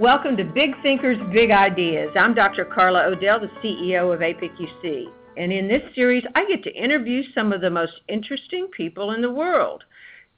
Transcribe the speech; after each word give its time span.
Welcome 0.00 0.38
to 0.38 0.44
Big 0.44 0.70
Thinkers, 0.82 1.18
Big 1.30 1.50
Ideas. 1.50 2.08
I'm 2.18 2.32
Dr. 2.32 2.64
Carla 2.64 3.02
O'Dell, 3.02 3.38
the 3.38 3.50
CEO 3.62 4.14
of 4.14 4.20
APQC. 4.20 5.04
And 5.36 5.52
in 5.52 5.68
this 5.68 5.82
series, 5.94 6.24
I 6.34 6.46
get 6.46 6.64
to 6.64 6.72
interview 6.74 7.22
some 7.34 7.52
of 7.52 7.60
the 7.60 7.68
most 7.68 7.92
interesting 8.08 8.68
people 8.74 9.10
in 9.10 9.20
the 9.20 9.30
world. 9.30 9.84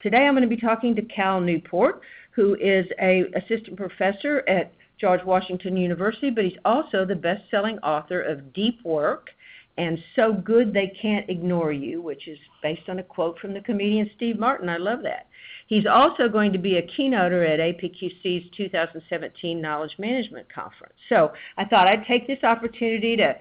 Today, 0.01 0.27
I'm 0.27 0.33
going 0.33 0.41
to 0.41 0.53
be 0.53 0.59
talking 0.59 0.93
to 0.97 1.01
Cal 1.03 1.39
Newport, 1.39 2.01
who 2.31 2.55
is 2.55 2.85
a 3.01 3.23
assistant 3.37 3.77
professor 3.77 4.43
at 4.49 4.73
George 4.99 5.23
Washington 5.23 5.77
University, 5.77 6.29
but 6.29 6.43
he's 6.43 6.59
also 6.65 7.05
the 7.05 7.15
best-selling 7.15 7.79
author 7.79 8.21
of 8.21 8.51
Deep 8.53 8.83
Work 8.83 9.29
and 9.77 9.97
So 10.17 10.33
Good 10.33 10.73
They 10.73 10.91
Can't 11.01 11.29
Ignore 11.29 11.71
You, 11.71 12.01
which 12.01 12.27
is 12.27 12.37
based 12.61 12.89
on 12.89 12.99
a 12.99 13.03
quote 13.03 13.39
from 13.39 13.53
the 13.53 13.61
comedian 13.61 14.09
Steve 14.17 14.37
Martin. 14.37 14.67
I 14.67 14.75
love 14.75 15.03
that. 15.03 15.27
He's 15.73 15.87
also 15.87 16.29
going 16.29 16.53
to 16.53 16.59
be 16.59 16.77
a 16.77 16.83
keynoter 16.83 17.43
at 17.51 17.59
APQC's 17.59 18.45
2017 18.55 19.59
Knowledge 19.59 19.95
Management 19.97 20.45
Conference. 20.53 20.93
So 21.09 21.31
I 21.57 21.65
thought 21.65 21.87
I'd 21.87 22.05
take 22.05 22.27
this 22.27 22.37
opportunity 22.43 23.15
to 23.17 23.35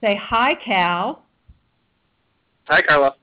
say 0.00 0.16
hi, 0.22 0.54
Cal. 0.64 1.24
Hi, 2.68 2.80
Carla. 2.80 3.16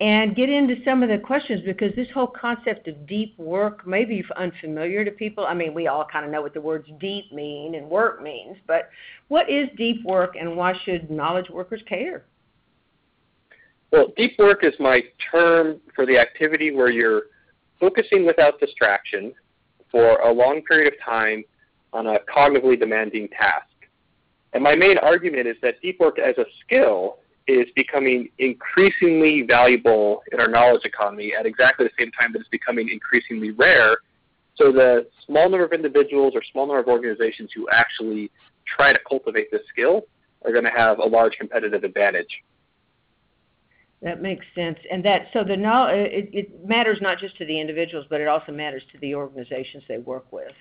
And 0.00 0.34
get 0.34 0.48
into 0.48 0.76
some 0.82 1.02
of 1.02 1.10
the 1.10 1.18
questions 1.18 1.60
because 1.66 1.94
this 1.94 2.08
whole 2.14 2.26
concept 2.26 2.88
of 2.88 3.06
deep 3.06 3.38
work 3.38 3.86
may 3.86 4.06
be 4.06 4.24
unfamiliar 4.34 5.04
to 5.04 5.10
people. 5.10 5.44
I 5.44 5.52
mean, 5.52 5.74
we 5.74 5.88
all 5.88 6.06
kind 6.10 6.24
of 6.24 6.30
know 6.30 6.40
what 6.40 6.54
the 6.54 6.60
words 6.62 6.88
deep 7.00 7.30
mean 7.32 7.74
and 7.74 7.86
work 7.86 8.22
means, 8.22 8.56
but 8.66 8.88
what 9.28 9.50
is 9.50 9.68
deep 9.76 10.02
work 10.06 10.36
and 10.40 10.56
why 10.56 10.72
should 10.86 11.10
knowledge 11.10 11.50
workers 11.50 11.82
care? 11.86 12.24
Well, 13.90 14.06
deep 14.16 14.38
work 14.38 14.64
is 14.64 14.72
my 14.80 15.02
term 15.30 15.82
for 15.94 16.06
the 16.06 16.16
activity 16.16 16.70
where 16.70 16.90
you're 16.90 17.24
focusing 17.82 18.24
without 18.24 18.60
distraction 18.60 19.34
for 19.90 20.20
a 20.20 20.32
long 20.32 20.62
period 20.62 20.92
of 20.92 20.98
time 21.04 21.42
on 21.92 22.06
a 22.06 22.18
cognitively 22.34 22.78
demanding 22.78 23.28
task. 23.28 23.66
And 24.52 24.62
my 24.62 24.76
main 24.76 24.98
argument 24.98 25.48
is 25.48 25.56
that 25.62 25.82
deep 25.82 25.98
work 25.98 26.18
as 26.20 26.38
a 26.38 26.44
skill 26.64 27.18
is 27.48 27.66
becoming 27.74 28.28
increasingly 28.38 29.42
valuable 29.42 30.22
in 30.30 30.38
our 30.38 30.46
knowledge 30.46 30.84
economy 30.84 31.32
at 31.36 31.44
exactly 31.44 31.86
the 31.86 31.92
same 31.98 32.12
time 32.12 32.32
that 32.32 32.38
it's 32.38 32.48
becoming 32.50 32.88
increasingly 32.88 33.50
rare. 33.50 33.96
So 34.54 34.70
the 34.70 35.08
small 35.26 35.50
number 35.50 35.64
of 35.64 35.72
individuals 35.72 36.34
or 36.36 36.42
small 36.52 36.68
number 36.68 36.80
of 36.80 36.86
organizations 36.86 37.50
who 37.52 37.68
actually 37.70 38.30
try 38.64 38.92
to 38.92 38.98
cultivate 39.08 39.50
this 39.50 39.62
skill 39.70 40.02
are 40.44 40.52
going 40.52 40.64
to 40.64 40.70
have 40.70 41.00
a 41.00 41.04
large 41.04 41.32
competitive 41.36 41.82
advantage. 41.82 42.42
That 44.02 44.20
makes 44.20 44.44
sense, 44.56 44.78
and 44.90 45.04
that 45.04 45.28
so 45.32 45.44
the 45.44 45.56
knowledge 45.56 46.10
it, 46.10 46.30
it 46.32 46.68
matters 46.68 46.98
not 47.00 47.18
just 47.18 47.36
to 47.38 47.46
the 47.46 47.60
individuals, 47.60 48.04
but 48.10 48.20
it 48.20 48.26
also 48.26 48.50
matters 48.50 48.82
to 48.90 48.98
the 48.98 49.14
organizations 49.14 49.84
they 49.86 49.98
work 49.98 50.32
with. 50.32 50.52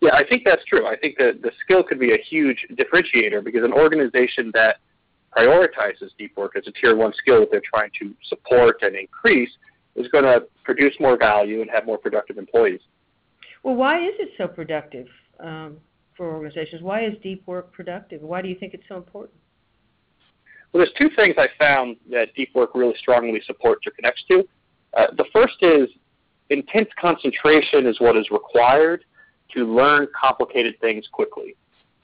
Yeah, 0.00 0.14
I 0.14 0.24
think 0.24 0.42
that's 0.44 0.64
true. 0.64 0.86
I 0.86 0.96
think 0.96 1.18
that 1.18 1.42
the 1.42 1.50
skill 1.64 1.82
could 1.82 1.98
be 1.98 2.12
a 2.12 2.18
huge 2.18 2.64
differentiator 2.74 3.44
because 3.44 3.64
an 3.64 3.72
organization 3.72 4.52
that 4.54 4.76
prioritizes 5.36 6.10
deep 6.16 6.36
work 6.36 6.52
as 6.56 6.66
a 6.68 6.72
tier 6.72 6.94
one 6.96 7.12
skill 7.18 7.40
that 7.40 7.50
they're 7.50 7.62
trying 7.74 7.90
to 8.00 8.14
support 8.28 8.76
and 8.82 8.94
increase 8.94 9.50
is 9.96 10.06
going 10.08 10.24
to 10.24 10.44
produce 10.64 10.94
more 11.00 11.16
value 11.18 11.60
and 11.60 11.70
have 11.70 11.86
more 11.86 11.98
productive 11.98 12.38
employees. 12.38 12.80
Well, 13.62 13.74
why 13.74 13.98
is 13.98 14.14
it 14.18 14.30
so 14.38 14.48
productive 14.48 15.06
um, 15.40 15.76
for 16.16 16.32
organizations? 16.32 16.82
Why 16.82 17.04
is 17.04 17.14
deep 17.22 17.46
work 17.46 17.72
productive? 17.72 18.22
Why 18.22 18.42
do 18.42 18.48
you 18.48 18.54
think 18.54 18.74
it's 18.74 18.84
so 18.88 18.96
important? 18.96 19.38
Well, 20.72 20.84
there's 20.84 20.94
two 20.96 21.14
things 21.16 21.34
I 21.36 21.48
found 21.58 21.96
that 22.10 22.34
deep 22.34 22.54
work 22.54 22.74
really 22.74 22.94
strongly 22.98 23.40
supports 23.46 23.86
or 23.86 23.90
connects 23.90 24.22
to. 24.28 24.44
Uh, 24.96 25.06
the 25.16 25.24
first 25.32 25.56
is 25.62 25.88
intense 26.50 26.88
concentration 27.00 27.86
is 27.86 28.00
what 28.00 28.16
is 28.16 28.30
required 28.30 29.04
to 29.54 29.64
learn 29.64 30.06
complicated 30.20 30.74
things 30.80 31.06
quickly. 31.12 31.56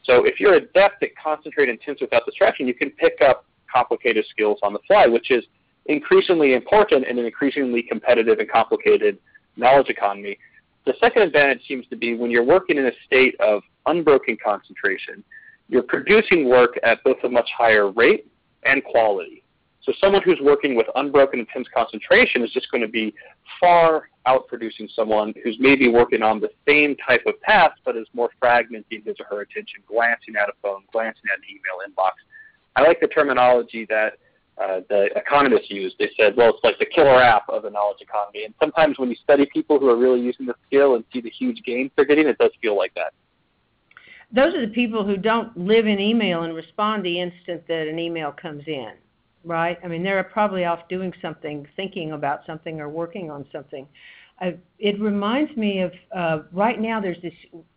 So 0.03 0.25
if 0.25 0.41
you're 0.41 0.55
adept 0.55 1.03
at 1.03 1.11
concentrate 1.23 1.69
intense 1.69 2.01
without 2.01 2.25
distraction, 2.25 2.67
you 2.67 2.75
can 2.75 2.91
pick 2.91 3.21
up 3.21 3.45
complicated 3.73 4.25
skills 4.31 4.59
on 4.63 4.73
the 4.73 4.79
fly, 4.87 5.07
which 5.07 5.31
is 5.31 5.45
increasingly 5.87 6.55
important 6.55 7.07
in 7.07 7.19
an 7.19 7.25
increasingly 7.25 7.83
competitive 7.83 8.39
and 8.39 8.51
complicated 8.51 9.19
knowledge 9.57 9.89
economy. 9.89 10.39
The 10.87 10.95
second 11.01 11.23
advantage 11.23 11.67
seems 11.67 11.87
to 11.89 11.97
be 11.97 12.15
when 12.15 12.31
you're 12.31 12.45
working 12.45 12.79
in 12.79 12.87
a 12.87 12.93
state 13.05 13.35
of 13.41 13.63
unbroken 13.87 14.37
concentration, 14.45 15.25
you're 15.69 15.83
producing 15.83 16.49
work 16.49 16.79
at 16.85 17.03
both 17.03 17.17
a 17.25 17.29
much 17.29 17.49
higher 17.57 17.91
rate 17.91 18.27
and 18.67 18.83
quality. 18.85 19.43
So 19.83 19.93
someone 20.01 20.23
who's 20.23 20.41
working 20.43 20.75
with 20.75 20.87
unbroken 20.97 21.39
intense 21.39 21.69
concentration 21.73 22.43
is 22.43 22.51
just 22.51 22.71
going 22.73 22.83
to 22.83 22.89
be 22.89 23.15
far 23.61 24.09
outproducing 24.27 24.93
someone 24.95 25.33
who's 25.45 25.57
maybe 25.61 25.89
working 25.89 26.23
on 26.23 26.41
the 26.41 26.51
same 26.67 26.97
type 26.97 27.23
of 27.27 27.35
task 27.43 27.77
but 27.85 27.97
is 27.97 28.09
more 28.13 28.31
fragmenting 28.43 29.05
his 29.05 29.15
or 29.21 29.27
her 29.31 29.43
attention, 29.43 29.81
glancing 29.87 30.35
at 30.35 30.49
a 30.49 30.53
phone, 30.61 30.83
glancing 30.91 31.23
at 31.33 31.39
an 31.39 31.45
email 31.49 31.87
inbox. 31.87 32.13
I 32.75 32.83
like 32.83 33.01
the 33.01 33.07
terminology 33.07 33.87
that 33.89 34.15
uh, 34.61 34.81
the 34.89 35.09
economists 35.15 35.71
used. 35.71 35.97
They 35.99 36.11
said, 36.19 36.37
well, 36.37 36.51
it's 36.51 36.65
like 36.65 36.79
the 36.81 36.87
killer 36.87 37.23
app 37.23 37.49
of 37.49 37.63
the 37.63 37.71
knowledge 37.71 37.99
economy. 38.01 38.45
And 38.45 38.55
sometimes 38.59 38.99
when 38.99 39.09
you 39.09 39.17
study 39.23 39.47
people 39.53 39.79
who 39.79 39.89
are 39.89 39.97
really 39.97 40.21
using 40.21 40.47
the 40.47 40.55
skill 40.67 40.97
and 40.97 41.05
see 41.13 41.21
the 41.21 41.31
huge 41.31 41.63
gains 41.63 41.93
they're 41.95 42.05
getting, 42.05 42.27
it 42.27 42.39
does 42.39 42.51
feel 42.61 42.77
like 42.77 42.93
that 42.97 43.13
those 44.37 44.55
are 44.55 44.67
the 44.67 44.73
people 44.73 45.05
who 45.05 45.17
don't 45.17 45.57
live 45.57 45.87
in 45.87 45.99
email 45.99 46.43
and 46.43 46.55
respond 46.55 47.05
the 47.05 47.21
instant 47.21 47.67
that 47.69 47.89
an 47.89 47.99
email 47.99 48.33
comes 48.33 48.65
in, 48.67 48.93
right? 49.45 49.79
I 49.83 49.89
mean, 49.89 50.03
they're 50.03 50.23
probably 50.25 50.65
off 50.65 50.89
doing 50.89 51.13
something, 51.23 51.67
thinking 51.77 52.13
about 52.13 52.41
something, 52.47 52.81
or 52.81 52.89
working 52.89 53.31
on 53.31 53.47
something. 53.51 53.87
Uh, 54.41 54.51
it 54.79 55.01
reminds 55.01 55.57
me 55.57 55.81
of 55.81 55.93
uh, 56.15 56.41
right 56.53 56.81
now. 56.81 57.01
There's 57.01 57.21
this 57.23 57.33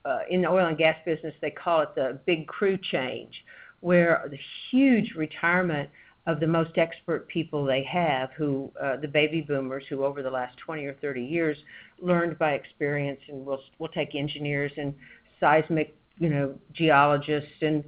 uh, 0.05 0.19
in 0.29 0.41
the 0.41 0.49
oil 0.49 0.67
and 0.67 0.77
gas 0.77 0.97
business. 1.05 1.33
They 1.41 1.51
call 1.51 1.81
it 1.81 1.95
the 1.95 2.19
big 2.25 2.47
crew 2.47 2.77
change, 2.77 3.33
where 3.79 4.27
the 4.29 4.39
huge 4.69 5.13
retirement 5.15 5.89
of 6.27 6.41
the 6.41 6.47
most 6.47 6.77
expert 6.77 7.27
people 7.29 7.63
they 7.63 7.83
have, 7.83 8.29
who 8.37 8.69
uh, 8.81 8.97
the 8.97 9.07
baby 9.07 9.39
boomers, 9.39 9.85
who 9.89 10.03
over 10.03 10.21
the 10.21 10.29
last 10.29 10.57
20 10.57 10.85
or 10.85 10.93
30 10.95 11.23
years 11.23 11.57
learned 12.01 12.37
by 12.37 12.51
experience, 12.51 13.21
and 13.29 13.45
we'll 13.45 13.61
we'll 13.77 13.89
take 13.89 14.13
engineers 14.13 14.71
and 14.77 14.93
seismic 15.39 15.95
you 16.19 16.29
know, 16.29 16.55
geologists 16.73 17.61
and 17.61 17.83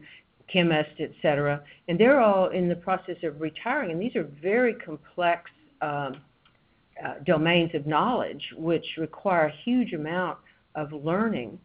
chemists, 0.51 0.93
et 0.99 1.11
cetera, 1.21 1.61
and 1.87 1.99
they're 1.99 2.19
all 2.19 2.49
in 2.49 2.67
the 2.67 2.75
process 2.75 3.17
of 3.23 3.39
retiring. 3.39 3.91
And 3.91 4.01
these 4.01 4.15
are 4.15 4.27
very 4.41 4.73
complex 4.73 5.49
um, 5.81 6.21
uh, 7.03 7.15
domains 7.25 7.73
of 7.73 7.87
knowledge, 7.87 8.53
which 8.57 8.85
require 8.97 9.47
a 9.47 9.53
huge 9.63 9.93
amount 9.93 10.37
of 10.75 10.91
learning. 10.93 11.57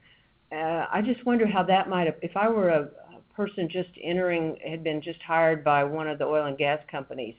Uh, 0.50 0.86
I 0.90 1.02
just 1.04 1.24
wonder 1.26 1.46
how 1.46 1.62
that 1.64 1.88
might 1.88 2.06
have, 2.06 2.16
if 2.22 2.36
I 2.36 2.48
were 2.48 2.70
a, 2.70 2.82
a, 2.82 2.88
person 3.34 3.68
just 3.70 3.90
entering, 4.02 4.56
had 4.66 4.82
been 4.82 5.02
just 5.02 5.20
hired 5.20 5.62
by 5.62 5.84
one 5.84 6.08
of 6.08 6.18
the 6.18 6.24
oil 6.24 6.46
and 6.46 6.56
gas 6.56 6.78
companies, 6.90 7.34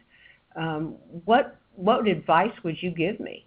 um, 0.56 0.96
what 1.26 1.58
what 1.76 2.08
advice 2.08 2.52
would 2.64 2.76
you 2.84 2.92
give 2.92 3.20
me? 3.20 3.47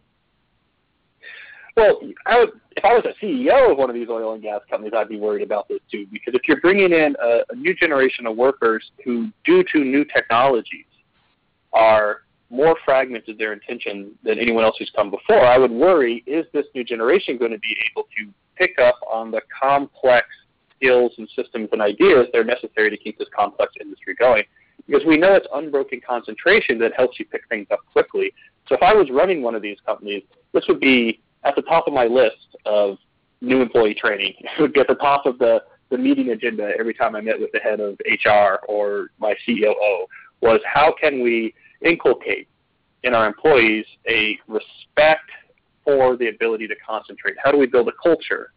Well, 1.77 2.01
I 2.27 2.39
would, 2.39 2.51
if 2.77 2.85
I 2.85 2.95
was 2.95 3.05
a 3.05 3.25
CEO 3.25 3.71
of 3.71 3.79
one 3.79 3.91
of 3.91 3.95
these 3.95 4.09
oil 4.09 4.35
and 4.35 4.43
gas 4.43 4.61
companies, 4.69 4.93
I'd 4.97 5.09
be 5.09 5.19
worried 5.19 5.43
about 5.43 5.69
this 5.69 5.81
too. 5.91 6.07
Because 6.13 6.35
if 6.35 6.43
you're 6.49 6.61
bringing 6.61 6.93
in 6.93 7.15
a, 7.23 7.41
a 7.51 7.55
new 7.55 7.75
generation 7.75 8.27
of 8.27 8.37
workers 8.37 8.91
who, 9.05 9.29
due 9.45 9.65
to 9.73 9.85
new 9.85 10.05
technologies, 10.05 10.87
are 11.73 12.23
more 12.51 12.77
fragmented 12.85 13.29
in 13.29 13.37
their 13.39 13.53
intention 13.53 14.13
than 14.25 14.39
anyone 14.39 14.65
else 14.65 14.77
who's 14.79 14.91
come 14.95 15.11
before, 15.11 15.45
I 15.45 15.59
would 15.59 15.71
worry: 15.71 16.25
is 16.27 16.45
this 16.53 16.67
new 16.75 16.85
generation 16.85 17.39
going 17.39 17.53
to 17.53 17.59
be 17.59 17.77
able 17.91 18.09
to 18.19 18.33
pick 18.57 18.79
up 18.79 18.99
on 19.11 19.31
the 19.31 19.41
complex 19.61 20.27
skills 20.77 21.13
and 21.19 21.29
systems 21.37 21.69
and 21.73 21.81
ideas 21.81 22.27
that 22.33 22.39
are 22.39 22.45
necessary 22.45 22.91
to 22.91 22.97
keep 22.97 23.19
this 23.19 23.29
complex 23.35 23.75
industry 23.81 24.15
going? 24.17 24.43
Because 24.87 25.07
we 25.07 25.17
know 25.17 25.35
it's 25.35 25.47
unbroken 25.55 26.01
concentration 26.07 26.79
that 26.81 26.93
helps 26.97 27.21
you 27.21 27.27
pick 27.27 27.43
things 27.49 27.69
up 27.71 27.81
quickly. 27.93 28.33
So 28.69 28.75
if 28.75 28.83
I 28.83 28.93
was 28.93 29.09
running 29.11 29.43
one 29.43 29.55
of 29.55 29.63
these 29.63 29.79
companies, 29.87 30.25
this 30.53 30.65
would 30.67 30.81
be 30.81 31.21
at 31.45 31.55
the 31.57 31.63
top 31.63 31.87
of 31.87 31.93
my 31.93 32.05
list 32.05 32.57
of 32.67 32.99
new 33.41 33.63
employee 33.63 33.95
training. 33.95 34.35
It 34.59 34.61
would 34.61 34.73
be 34.73 34.81
at 34.81 34.89
the 34.89 34.95
top 34.97 35.27
of 35.27 35.39
the, 35.39 35.63
the 35.91 35.99
meeting 35.99 36.31
agenda 36.31 36.73
every 36.79 36.95
time 36.95 37.17
I 37.17 37.21
met 37.21 37.41
with 37.41 37.51
the 37.53 37.59
head 37.59 37.81
of 37.81 37.99
HR 38.07 38.65
or 38.69 39.11
my 39.19 39.35
COO 39.47 40.07
was 40.41 40.61
how 40.65 40.95
can 41.01 41.23
we 41.23 41.55
inculcate 41.85 42.49
in 43.03 43.15
our 43.15 43.27
employees 43.27 43.87
a 44.09 44.39
respect 44.47 45.31
for 45.85 46.17
the 46.17 46.29
ability 46.29 46.69
to 46.69 46.75
concentrate? 46.87 47.37
How 47.43 47.51
do 47.51 47.59
we 47.59 47.67
build 47.67 47.89
a 47.89 47.93
culture 48.03 48.53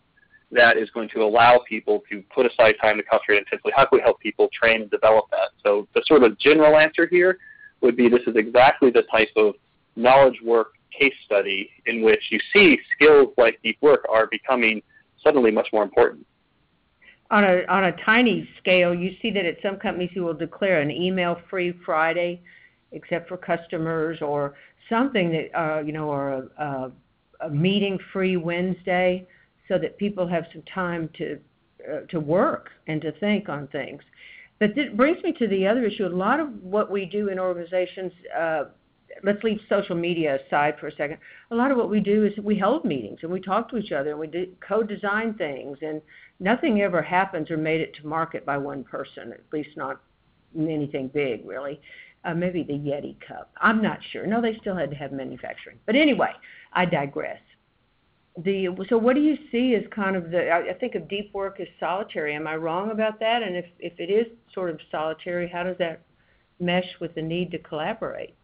that 0.52 0.78
is 0.78 0.90
going 0.92 1.10
to 1.10 1.24
allow 1.24 1.62
people 1.68 2.04
to 2.12 2.22
put 2.34 2.46
aside 2.46 2.76
time 2.82 2.98
to 2.98 3.04
concentrate 3.04 3.40
intensely? 3.40 3.72
How 3.76 3.86
can 3.86 3.98
we 3.98 4.02
help 4.02 4.20
people 4.20 4.50
train 4.54 4.82
and 4.82 4.92
develop 4.92 5.26
that? 5.32 5.50
So 5.64 5.88
the 5.96 6.04
sort 6.06 6.24
of 6.24 6.38
general 6.40 6.78
answer 6.78 7.08
here 7.08 7.38
would 7.82 7.98
be 7.98 8.10
this 8.10 8.22
is 8.28 8.36
exactly 8.36 8.92
the 8.92 9.04
type 9.12 9.30
of 9.36 9.56
knowledge 9.96 10.40
work 10.44 10.74
case 11.00 11.14
study 11.26 11.70
in 11.86 12.02
which 12.02 12.22
you 12.30 12.40
see 12.52 12.78
skills 12.94 13.30
like 13.38 13.60
deep 13.64 13.78
work 13.82 14.06
are 14.10 14.28
becoming 14.28 14.82
suddenly 15.24 15.52
much 15.52 15.68
more 15.74 15.84
important. 15.84 16.26
On 17.32 17.44
a 17.44 17.64
on 17.68 17.86
a 17.86 17.92
tiny 18.04 18.48
scale, 18.60 18.94
you 18.94 19.16
see 19.22 19.32
that 19.32 19.46
at 19.46 19.58
some 19.64 19.78
companies 19.78 20.12
who 20.14 20.24
will 20.24 20.34
declare 20.34 20.82
an 20.82 20.92
email-free 20.92 21.74
Friday, 21.86 22.42
except 22.92 23.28
for 23.28 23.38
customers, 23.38 24.22
or 24.22 24.54
something 24.90 25.32
that 25.32 25.60
uh, 25.60 25.80
you 25.80 25.94
know, 25.94 26.10
or 26.10 26.34
a, 26.34 26.64
a, 26.64 26.92
a 27.48 27.50
meeting-free 27.50 28.38
Wednesday. 28.38 29.28
so 29.68 29.78
that 29.78 29.98
people 29.98 30.28
have 30.28 30.46
some 30.54 30.64
time 30.64 31.10
to 31.18 31.40
uh, 31.92 32.02
to 32.10 32.20
work 32.20 32.70
and 32.88 33.02
to 33.02 33.12
think 33.14 33.50
on 33.50 33.68
things. 33.68 34.02
But 34.60 34.76
this 34.76 34.88
brings 34.94 35.22
me 35.24 35.34
to 35.34 35.48
the 35.48 35.68
other 35.68 35.86
issue. 35.86 36.06
A 36.06 36.08
lot 36.08 36.40
of 36.40 36.48
what 36.62 36.92
we 36.92 37.06
do 37.06 37.30
in 37.30 37.40
organizations, 37.40 38.12
uh, 38.38 38.66
let's 39.24 39.44
leave 39.44 39.60
social 39.70 39.96
media 39.96 40.40
aside 40.46 40.76
for 40.80 40.88
a 40.88 40.96
second. 40.96 41.18
A 41.52 41.56
lot 41.56 41.72
of 41.72 41.78
what 41.78 41.90
we 41.90 42.00
do 42.00 42.26
is 42.26 42.34
we 42.44 42.58
hold 42.58 42.86
meetings 42.86 43.20
and 43.24 43.32
we 43.32 43.40
talk 43.40 43.70
to 43.70 43.78
each 43.78 43.92
other 43.92 44.12
and 44.12 44.20
we 44.20 44.28
do, 44.28 44.48
co-design 44.68 45.36
things, 45.36 45.78
and 45.82 46.02
nothing 46.40 46.82
ever 46.82 47.02
happens 47.02 47.52
or 47.52 47.58
made 47.58 47.82
it 47.82 47.94
to 47.96 48.08
market 48.08 48.46
by 48.46 48.58
one 48.58 48.84
person. 48.84 49.32
At 49.32 49.42
least 49.52 49.70
not 49.76 50.02
anything 50.58 51.10
big, 51.10 51.46
really. 51.46 51.80
Uh, 52.26 52.34
maybe 52.34 52.64
the 52.64 52.74
Yeti 52.74 53.18
cup. 53.28 53.52
I'm 53.62 53.82
not 53.82 54.00
sure. 54.12 54.26
No, 54.26 54.42
they 54.42 54.58
still 54.62 54.76
had 54.76 54.90
to 54.92 54.96
have 54.96 55.12
manufacturing. 55.12 55.78
But 55.86 55.96
anyway, 55.96 56.32
I 56.72 56.86
digress 56.86 57.40
the 58.38 58.68
so 58.90 58.98
what 58.98 59.16
do 59.16 59.22
you 59.22 59.38
see 59.52 59.76
as 59.76 59.84
kind 59.94 60.16
of 60.16 60.32
the 60.32 60.50
I, 60.50 60.72
I 60.72 60.74
think 60.74 60.96
of 60.96 61.08
deep 61.08 61.34
work 61.34 61.60
as 61.60 61.68
solitary. 61.80 62.36
Am 62.36 62.48
I 62.48 62.56
wrong 62.56 62.90
about 62.92 63.20
that? 63.20 63.44
And 63.44 63.56
if 63.56 63.66
if 63.80 63.94
it 64.00 64.10
is 64.10 64.26
sort 64.54 64.72
of 64.72 64.80
solitary, 64.90 65.48
how 65.48 65.64
does 65.64 65.78
that 65.78 66.02
mesh 66.60 66.88
with 67.00 67.14
the 67.14 67.22
need 67.22 67.52
to 67.52 67.60
collaborate? 67.60 68.36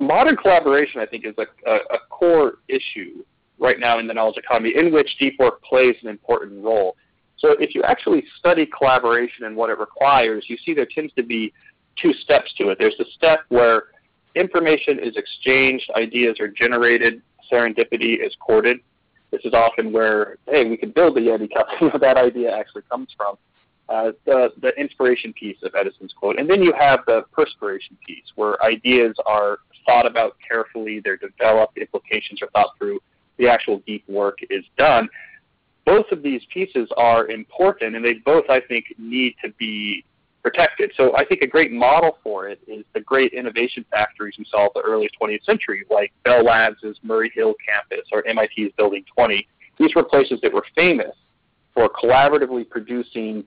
Modern 0.00 0.36
collaboration, 0.36 1.00
I 1.00 1.06
think, 1.06 1.26
is 1.26 1.34
a, 1.38 1.70
a, 1.70 1.74
a 1.76 1.98
core 2.08 2.54
issue 2.68 3.22
right 3.58 3.78
now 3.78 3.98
in 3.98 4.06
the 4.06 4.14
knowledge 4.14 4.38
economy, 4.38 4.72
in 4.74 4.92
which 4.92 5.08
deep 5.18 5.38
work 5.38 5.62
plays 5.62 5.94
an 6.02 6.08
important 6.08 6.64
role. 6.64 6.96
So, 7.36 7.52
if 7.60 7.74
you 7.74 7.82
actually 7.82 8.24
study 8.38 8.66
collaboration 8.66 9.44
and 9.44 9.54
what 9.54 9.70
it 9.70 9.78
requires, 9.78 10.46
you 10.48 10.56
see 10.64 10.74
there 10.74 10.86
tends 10.86 11.12
to 11.14 11.22
be 11.22 11.52
two 12.00 12.12
steps 12.14 12.52
to 12.58 12.70
it. 12.70 12.78
There's 12.78 12.96
the 12.98 13.06
step 13.14 13.40
where 13.48 13.84
information 14.34 14.98
is 14.98 15.16
exchanged, 15.16 15.90
ideas 15.96 16.40
are 16.40 16.48
generated, 16.48 17.22
serendipity 17.52 18.24
is 18.24 18.34
courted. 18.40 18.78
This 19.30 19.42
is 19.44 19.54
often 19.54 19.92
where, 19.92 20.38
hey, 20.48 20.68
we 20.68 20.76
could 20.76 20.94
build 20.94 21.16
the 21.16 21.20
Yeti 21.20 21.52
cup. 21.52 21.68
You 21.80 21.88
know, 21.88 21.98
that 22.00 22.16
idea 22.16 22.50
actually 22.56 22.82
comes 22.90 23.08
from. 23.16 23.36
Uh, 23.90 24.12
the, 24.24 24.52
the 24.62 24.68
inspiration 24.78 25.32
piece 25.32 25.56
of 25.64 25.74
Edison's 25.74 26.12
quote. 26.12 26.38
And 26.38 26.48
then 26.48 26.62
you 26.62 26.72
have 26.78 27.00
the 27.08 27.22
perspiration 27.32 27.98
piece, 28.06 28.22
where 28.36 28.62
ideas 28.62 29.16
are 29.26 29.58
thought 29.84 30.06
about 30.06 30.36
carefully, 30.46 31.00
they're 31.02 31.16
developed, 31.16 31.76
implications 31.76 32.40
are 32.40 32.48
thought 32.50 32.78
through, 32.78 33.00
the 33.36 33.48
actual 33.48 33.82
deep 33.88 34.08
work 34.08 34.38
is 34.48 34.64
done. 34.78 35.08
Both 35.84 36.06
of 36.12 36.22
these 36.22 36.40
pieces 36.54 36.88
are 36.96 37.26
important, 37.30 37.96
and 37.96 38.04
they 38.04 38.14
both, 38.24 38.44
I 38.48 38.60
think, 38.60 38.84
need 38.96 39.34
to 39.44 39.50
be 39.58 40.04
protected. 40.40 40.92
So 40.96 41.16
I 41.16 41.24
think 41.24 41.42
a 41.42 41.48
great 41.48 41.72
model 41.72 42.18
for 42.22 42.48
it 42.48 42.60
is 42.68 42.84
the 42.94 43.00
great 43.00 43.32
innovation 43.32 43.84
factories 43.90 44.36
we 44.38 44.44
saw 44.44 44.66
at 44.66 44.74
the 44.74 44.82
early 44.82 45.10
20th 45.20 45.44
century, 45.44 45.82
like 45.90 46.12
Bell 46.24 46.44
Labs' 46.44 46.78
Murray 47.02 47.32
Hill 47.34 47.54
campus 47.66 48.06
or 48.12 48.22
MIT's 48.24 48.72
Building 48.76 49.04
20. 49.16 49.48
These 49.80 49.96
were 49.96 50.04
places 50.04 50.38
that 50.44 50.52
were 50.52 50.64
famous 50.76 51.16
for 51.74 51.88
collaboratively 51.88 52.70
producing 52.70 53.42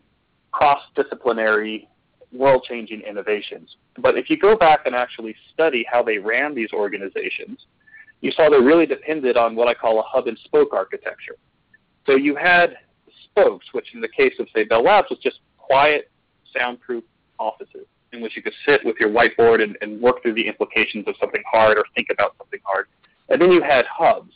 cross-disciplinary, 0.54 1.90
world-changing 2.32 3.02
innovations. 3.02 3.76
But 4.00 4.18
if 4.18 4.30
you 4.30 4.38
go 4.38 4.56
back 4.56 4.82
and 4.86 4.96
actually 4.96 5.36
study 5.54 5.86
how 5.92 6.02
they 6.02 6.18
ran 6.18 6.56
these 6.56 6.72
organizations, 6.72 7.66
you 8.22 8.32
saw 8.32 8.50
they 8.50 8.58
really 8.58 8.86
depended 8.86 9.36
on 9.36 9.56
what 9.56 9.68
I 9.68 9.74
call 9.74 10.00
a 10.00 10.04
hub 10.04 10.28
and 10.28 10.40
spoke 10.46 10.70
architecture. 10.74 11.36
So 12.06 12.16
you 12.16 12.36
had 12.36 12.78
spokes, 13.26 13.66
which 13.74 13.94
in 13.94 14.00
the 14.00 14.08
case 14.08 14.34
of, 14.40 14.48
say, 14.56 14.64
Bell 14.64 14.84
Labs 14.84 15.10
was 15.10 15.20
just 15.20 15.40
quiet 15.58 16.10
soundproof 16.58 17.04
offices 17.40 17.86
in 18.14 18.22
which 18.22 18.36
you 18.36 18.44
could 18.44 18.54
sit 18.66 18.82
with 18.86 18.96
your 19.00 19.10
whiteboard 19.10 19.62
and, 19.62 19.76
and 19.82 20.00
work 20.00 20.22
through 20.22 20.36
the 20.36 20.48
implications 20.48 21.06
of 21.08 21.16
something 21.20 21.44
hard 21.52 21.78
or 21.78 21.84
think 21.96 22.08
about 22.12 22.36
something 22.38 22.60
hard. 22.64 22.88
And 23.30 23.42
then 23.42 23.52
you 23.52 23.62
had 23.62 23.86
hubs 23.86 24.34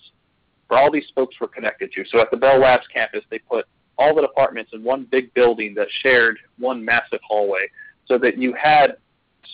where 0.67 0.79
all 0.79 0.91
these 0.91 1.07
spokes 1.07 1.35
were 1.39 1.47
connected 1.47 1.91
to. 1.93 2.03
So 2.09 2.19
at 2.19 2.31
the 2.31 2.37
Bell 2.37 2.59
Labs 2.59 2.87
campus, 2.93 3.21
they 3.29 3.39
put 3.39 3.65
all 3.97 4.15
the 4.15 4.21
departments 4.21 4.71
in 4.73 4.83
one 4.83 5.07
big 5.09 5.33
building 5.33 5.73
that 5.75 5.87
shared 6.01 6.37
one 6.57 6.83
massive 6.83 7.19
hallway 7.27 7.67
so 8.05 8.17
that 8.17 8.37
you 8.37 8.53
had 8.53 8.97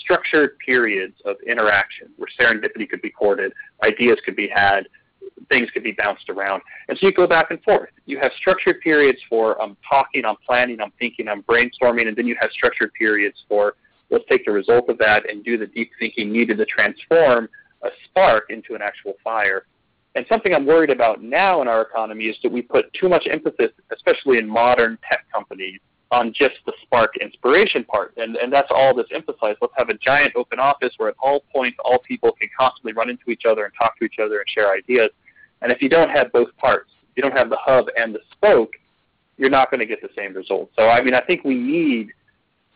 structured 0.02 0.58
periods 0.60 1.16
of 1.26 1.36
interaction 1.48 2.10
where 2.18 2.28
serendipity 2.40 2.90
could 2.90 3.02
be 3.02 3.10
courted, 3.10 3.54
ideas 3.84 4.18
could 4.26 4.36
be 4.36 4.48
had, 4.48 4.88
things 5.50 5.70
could 5.72 5.84
be 5.84 5.92
bounced 5.94 6.30
around. 6.30 6.62
And 6.88 6.98
so 6.98 7.08
you 7.08 7.14
go 7.14 7.28
back 7.28 7.52
and 7.52 7.62
forth. 7.64 7.90
You 8.06 8.20
have 8.20 8.32
structured 8.38 8.82
periods 8.82 9.20
for 9.30 9.62
I'm 9.62 9.72
um, 9.72 9.78
talking, 9.88 10.26
I'm 10.26 10.36
planning, 10.46 10.82
I'm 10.82 10.92
thinking, 11.00 11.28
I'm 11.28 11.44
brainstorming, 11.44 12.08
and 12.08 12.16
then 12.16 12.28
you 12.28 12.36
have 12.40 12.52
structured 12.52 12.94
periods 12.94 13.38
for 13.48 13.76
let's 14.10 14.26
take 14.30 14.46
the 14.46 14.52
result 14.52 14.90
of 14.90 14.98
that 15.00 15.30
and 15.30 15.44
do 15.44 15.58
the 15.58 15.68
deep 15.68 15.92
thinking 16.00 16.32
needed 16.32 16.58
to 16.58 16.66
transform 16.66 17.50
a 17.84 17.90
spark 18.06 18.46
into 18.50 18.76
an 18.76 18.82
actual 18.82 19.14
fire. 19.24 19.66
And 20.16 20.26
something 20.30 20.54
I'm 20.54 20.66
worried 20.66 20.92
about 20.92 21.24
now 21.24 21.62
in 21.62 21.68
our 21.68 21.82
economy 21.82 22.26
is 22.26 22.38
that 22.44 22.52
we 22.52 22.62
put 22.62 22.94
too 22.94 23.10
much 23.10 23.28
emphasis, 23.30 23.72
especially 23.92 24.38
in 24.38 24.48
modern 24.48 24.98
tech 25.10 25.26
companies, 25.34 25.80
on 26.12 26.32
just 26.32 26.56
the 26.68 26.74
spark 26.84 27.18
inspiration 27.18 27.84
part. 27.84 28.14
And, 28.18 28.36
and 28.36 28.54
that's 28.54 28.68
all 28.70 28.94
that's 28.94 29.10
emphasized. 29.12 29.58
Let's 29.62 29.74
have 29.76 29.90
a 29.90 29.96
giant 29.96 30.34
open 30.36 30.60
office 30.60 30.94
where 30.98 31.10
at 31.10 31.16
all 31.20 31.44
points 31.52 31.78
all 31.84 31.98
people 32.00 32.32
can 32.40 32.48
constantly 32.58 32.94
run 32.94 33.10
into 33.10 33.32
each 33.32 33.44
other 33.50 33.66
and 33.66 33.74
talk 33.76 33.98
to 33.98 34.06
each 34.06 34.20
other 34.24 34.38
and 34.38 34.48
share 34.48 34.72
ideas. 34.72 35.10
And 35.64 35.72
if 35.72 35.82
you 35.82 35.90
don't 35.90 36.10
have 36.10 36.32
both 36.32 36.56
parts, 36.58 36.92
you 37.16 37.24
don't 37.24 37.36
have 37.36 37.50
the 37.50 37.58
hub 37.60 37.86
and 37.98 38.14
the 38.14 38.20
spoke, 38.32 38.74
you're 39.38 39.50
not 39.50 39.72
going 39.72 39.80
to 39.80 39.88
get 39.88 40.02
the 40.02 40.10
same 40.16 40.36
result. 40.36 40.70
So, 40.76 40.88
I 40.90 41.04
mean, 41.04 41.16
I 41.16 41.22
think 41.22 41.44
we 41.44 41.56
need 41.56 42.10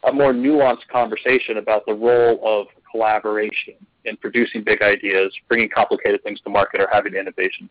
a 0.03 0.11
more 0.11 0.33
nuanced 0.33 0.87
conversation 0.91 1.57
about 1.57 1.85
the 1.85 1.93
role 1.93 2.39
of 2.43 2.67
collaboration 2.89 3.75
in 4.05 4.17
producing 4.17 4.63
big 4.63 4.81
ideas, 4.81 5.33
bringing 5.47 5.69
complicated 5.69 6.23
things 6.23 6.39
to 6.41 6.49
market, 6.49 6.81
or 6.81 6.87
having 6.91 7.13
innovation. 7.13 7.69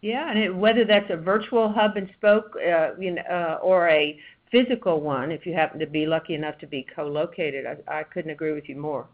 Yeah, 0.00 0.30
and 0.30 0.38
it, 0.38 0.54
whether 0.54 0.84
that's 0.84 1.10
a 1.10 1.16
virtual 1.16 1.72
hub 1.72 1.96
and 1.96 2.08
spoke, 2.16 2.56
uh, 2.56 2.90
you 2.98 3.14
know, 3.14 3.22
uh, 3.22 3.58
or 3.62 3.88
a 3.88 4.18
physical 4.50 5.00
one, 5.00 5.32
if 5.32 5.44
you 5.44 5.54
happen 5.54 5.80
to 5.80 5.86
be 5.86 6.06
lucky 6.06 6.34
enough 6.34 6.58
to 6.58 6.66
be 6.66 6.86
co-located, 6.94 7.66
I, 7.66 8.00
I 8.00 8.02
couldn't 8.04 8.30
agree 8.30 8.52
with 8.52 8.68
you 8.68 8.76
more. 8.76 9.06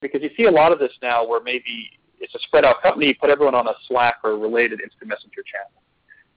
Because 0.00 0.20
you 0.22 0.30
see 0.36 0.44
a 0.44 0.50
lot 0.50 0.72
of 0.72 0.78
this 0.78 0.92
now, 1.00 1.26
where 1.26 1.42
maybe 1.42 1.90
it's 2.18 2.34
a 2.34 2.38
spread 2.40 2.64
out 2.64 2.82
company. 2.82 3.06
You 3.06 3.14
put 3.20 3.30
everyone 3.30 3.54
on 3.54 3.68
a 3.68 3.74
Slack 3.86 4.16
or 4.24 4.36
related 4.36 4.80
instant 4.80 5.08
messenger 5.08 5.42
channel, 5.42 5.82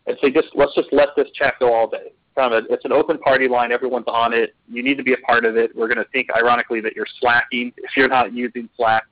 and 0.08 0.18
say 0.22 0.32
just 0.32 0.56
let's 0.56 0.76
just 0.76 0.90
let 0.92 1.10
this 1.16 1.28
chat 1.34 1.56
go 1.60 1.74
all 1.74 1.90
day. 1.90 2.14
Of 2.38 2.52
a, 2.52 2.62
it's 2.70 2.84
an 2.84 2.92
open 2.92 3.18
party 3.20 3.48
line. 3.48 3.72
Everyone's 3.72 4.08
on 4.08 4.34
it. 4.34 4.56
You 4.70 4.84
need 4.84 4.98
to 4.98 5.04
be 5.04 5.14
a 5.14 5.18
part 5.18 5.46
of 5.46 5.56
it. 5.56 5.76
We're 5.76 5.88
going 5.88 6.04
to 6.04 6.12
think, 6.12 6.30
ironically, 6.36 6.82
that 6.82 6.96
you're 6.96 7.08
slacking 7.20 7.72
if 7.78 7.96
you're 7.96 8.10
not 8.10 8.34
using 8.34 8.70
Slack, 8.76 9.04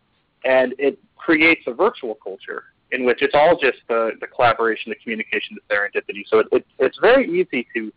and 0.44 0.74
it 0.78 1.00
creates 1.16 1.62
a 1.68 1.74
virtual 1.74 2.16
culture 2.16 2.66
in 2.92 3.06
which 3.06 3.22
it's 3.22 3.34
all 3.34 3.58
just 3.58 3.78
the, 3.88 4.12
the 4.20 4.28
collaboration, 4.28 4.92
the 4.92 4.96
communication, 4.96 5.56
the 5.56 5.74
serendipity. 5.74 6.24
So 6.28 6.40
it, 6.40 6.48
it, 6.52 6.66
it's 6.80 6.98
very 7.00 7.26
easy 7.28 7.66
to 7.74 7.92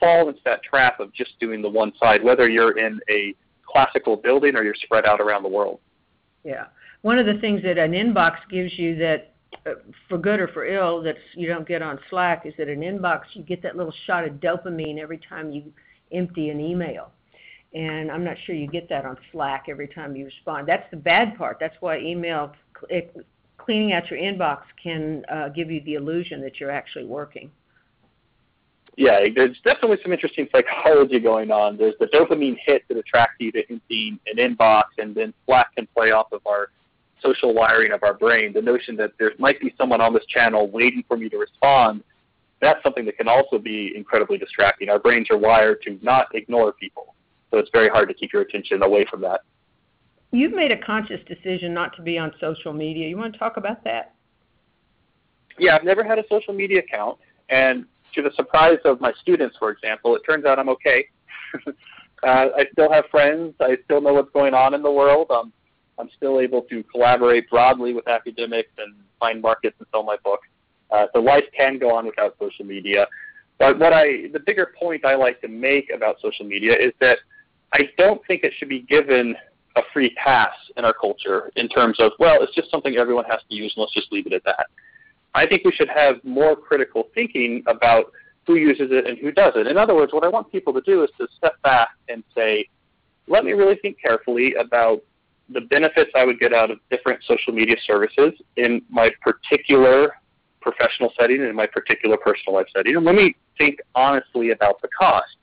fall 0.00 0.28
into 0.28 0.40
that 0.44 0.62
trap 0.64 1.00
of 1.00 1.14
just 1.14 1.38
doing 1.38 1.62
the 1.62 1.70
one 1.70 1.92
side, 2.00 2.22
whether 2.22 2.48
you're 2.48 2.76
in 2.76 3.00
a 3.08 3.34
classical 3.64 4.16
building 4.16 4.56
or 4.56 4.64
you're 4.64 4.74
spread 4.74 5.06
out 5.06 5.20
around 5.20 5.44
the 5.44 5.48
world. 5.48 5.78
Yeah 6.42 6.64
one 7.02 7.18
of 7.18 7.26
the 7.26 7.38
things 7.40 7.62
that 7.62 7.78
an 7.78 7.92
inbox 7.92 8.36
gives 8.50 8.78
you 8.78 8.96
that 8.96 9.34
for 10.08 10.18
good 10.18 10.40
or 10.40 10.48
for 10.48 10.66
ill 10.66 11.02
that 11.02 11.16
you 11.34 11.46
don't 11.46 11.66
get 11.66 11.82
on 11.82 11.98
Slack 12.10 12.46
is 12.46 12.54
that 12.58 12.68
an 12.68 12.80
inbox 12.80 13.22
you 13.32 13.42
get 13.42 13.62
that 13.62 13.76
little 13.76 13.94
shot 14.06 14.24
of 14.24 14.34
dopamine 14.34 14.98
every 14.98 15.18
time 15.28 15.50
you 15.50 15.72
empty 16.12 16.50
an 16.50 16.60
email. 16.60 17.10
And 17.74 18.10
I'm 18.10 18.24
not 18.24 18.36
sure 18.44 18.54
you 18.54 18.66
get 18.66 18.88
that 18.88 19.04
on 19.04 19.16
Slack 19.30 19.66
every 19.68 19.88
time 19.88 20.16
you 20.16 20.24
respond. 20.24 20.66
That's 20.66 20.88
the 20.90 20.96
bad 20.96 21.36
part. 21.36 21.58
That's 21.60 21.76
why 21.80 21.98
email 21.98 22.52
it, 22.88 23.14
cleaning 23.58 23.92
out 23.92 24.10
your 24.10 24.18
inbox 24.18 24.62
can 24.82 25.24
uh, 25.30 25.50
give 25.50 25.70
you 25.70 25.82
the 25.84 25.94
illusion 25.94 26.40
that 26.42 26.58
you're 26.58 26.70
actually 26.70 27.04
working. 27.04 27.50
Yeah, 28.96 29.20
there's 29.32 29.60
definitely 29.64 29.98
some 30.02 30.12
interesting 30.12 30.48
psychology 30.50 31.20
going 31.20 31.52
on. 31.52 31.76
There's 31.76 31.94
the 32.00 32.06
dopamine 32.06 32.56
hit 32.64 32.82
that 32.88 32.96
attracts 32.96 33.36
you 33.38 33.52
to 33.52 33.62
emptying 33.70 34.18
an 34.26 34.38
inbox, 34.38 34.84
and 34.96 35.14
then 35.14 35.32
Slack 35.46 35.74
can 35.76 35.86
play 35.94 36.10
off 36.10 36.32
of 36.32 36.40
our 36.46 36.70
social 37.22 37.54
wiring 37.54 37.92
of 37.92 38.02
our 38.02 38.14
brain, 38.14 38.52
the 38.52 38.62
notion 38.62 38.96
that 38.96 39.12
there 39.18 39.32
might 39.38 39.60
be 39.60 39.74
someone 39.78 40.00
on 40.00 40.12
this 40.12 40.24
channel 40.26 40.68
waiting 40.70 41.04
for 41.06 41.16
me 41.16 41.28
to 41.28 41.36
respond, 41.36 42.02
that's 42.60 42.82
something 42.82 43.04
that 43.06 43.16
can 43.16 43.28
also 43.28 43.58
be 43.58 43.92
incredibly 43.94 44.38
distracting. 44.38 44.88
Our 44.88 44.98
brains 44.98 45.28
are 45.30 45.38
wired 45.38 45.82
to 45.82 45.98
not 46.02 46.26
ignore 46.34 46.72
people, 46.72 47.14
so 47.50 47.58
it's 47.58 47.70
very 47.72 47.88
hard 47.88 48.08
to 48.08 48.14
keep 48.14 48.32
your 48.32 48.42
attention 48.42 48.82
away 48.82 49.06
from 49.10 49.20
that. 49.22 49.42
You've 50.30 50.52
made 50.52 50.72
a 50.72 50.78
conscious 50.78 51.20
decision 51.26 51.72
not 51.72 51.96
to 51.96 52.02
be 52.02 52.18
on 52.18 52.32
social 52.40 52.72
media. 52.72 53.08
You 53.08 53.16
want 53.16 53.32
to 53.32 53.38
talk 53.38 53.56
about 53.56 53.82
that? 53.84 54.14
Yeah, 55.58 55.74
I've 55.76 55.84
never 55.84 56.04
had 56.04 56.18
a 56.18 56.24
social 56.28 56.52
media 56.52 56.80
account, 56.80 57.18
and 57.48 57.86
to 58.14 58.22
the 58.22 58.30
surprise 58.34 58.78
of 58.84 59.00
my 59.00 59.12
students, 59.20 59.56
for 59.58 59.70
example, 59.70 60.14
it 60.16 60.22
turns 60.28 60.44
out 60.44 60.58
I'm 60.58 60.68
okay. 60.68 61.06
uh, 61.66 61.70
I 62.22 62.64
still 62.72 62.90
have 62.92 63.04
friends. 63.10 63.54
I 63.60 63.76
still 63.84 64.00
know 64.00 64.12
what's 64.12 64.32
going 64.32 64.54
on 64.54 64.74
in 64.74 64.82
the 64.82 64.90
world. 64.90 65.30
Um, 65.30 65.52
I'm 65.98 66.10
still 66.16 66.40
able 66.40 66.62
to 66.62 66.82
collaborate 66.84 67.50
broadly 67.50 67.92
with 67.92 68.06
academics 68.08 68.70
and 68.78 68.94
find 69.18 69.42
markets 69.42 69.76
and 69.78 69.86
sell 69.90 70.02
my 70.02 70.16
book. 70.24 70.40
Uh, 70.90 71.06
so 71.12 71.20
life 71.20 71.44
can 71.56 71.78
go 71.78 71.94
on 71.94 72.06
without 72.06 72.36
social 72.38 72.64
media. 72.64 73.06
But 73.58 73.78
what 73.78 73.92
I, 73.92 74.28
the 74.32 74.40
bigger 74.40 74.72
point 74.78 75.04
I 75.04 75.16
like 75.16 75.40
to 75.40 75.48
make 75.48 75.90
about 75.94 76.16
social 76.20 76.46
media 76.46 76.72
is 76.72 76.92
that 77.00 77.18
I 77.72 77.90
don't 77.98 78.24
think 78.26 78.44
it 78.44 78.52
should 78.56 78.68
be 78.68 78.82
given 78.82 79.34
a 79.76 79.82
free 79.92 80.14
pass 80.14 80.54
in 80.76 80.84
our 80.84 80.94
culture 80.94 81.50
in 81.56 81.68
terms 81.68 81.98
of, 82.00 82.12
well, 82.18 82.42
it's 82.42 82.54
just 82.54 82.70
something 82.70 82.96
everyone 82.96 83.24
has 83.26 83.40
to 83.50 83.54
use 83.54 83.72
and 83.76 83.82
let's 83.82 83.94
just 83.94 84.10
leave 84.12 84.26
it 84.26 84.32
at 84.32 84.44
that. 84.44 84.66
I 85.34 85.46
think 85.46 85.64
we 85.64 85.72
should 85.72 85.88
have 85.88 86.16
more 86.24 86.56
critical 86.56 87.08
thinking 87.14 87.62
about 87.66 88.12
who 88.46 88.54
uses 88.54 88.88
it 88.90 89.06
and 89.06 89.18
who 89.18 89.30
doesn't. 89.30 89.66
In 89.66 89.76
other 89.76 89.94
words, 89.94 90.12
what 90.12 90.24
I 90.24 90.28
want 90.28 90.50
people 90.50 90.72
to 90.72 90.80
do 90.80 91.04
is 91.04 91.10
to 91.18 91.28
step 91.36 91.60
back 91.62 91.90
and 92.08 92.24
say, 92.34 92.66
let 93.26 93.44
me 93.44 93.52
really 93.52 93.76
think 93.76 93.98
carefully 94.00 94.54
about 94.54 95.02
the 95.50 95.62
benefits 95.62 96.10
I 96.14 96.24
would 96.24 96.38
get 96.38 96.52
out 96.52 96.70
of 96.70 96.78
different 96.90 97.22
social 97.24 97.52
media 97.52 97.76
services 97.86 98.32
in 98.56 98.82
my 98.90 99.10
particular 99.22 100.14
professional 100.60 101.12
setting 101.18 101.40
and 101.40 101.48
in 101.48 101.56
my 101.56 101.66
particular 101.66 102.16
personal 102.16 102.54
life 102.54 102.66
setting. 102.74 102.96
And 102.96 103.04
let 103.04 103.14
me 103.14 103.34
think 103.56 103.78
honestly 103.94 104.50
about 104.50 104.80
the 104.82 104.88
cost. 104.98 105.36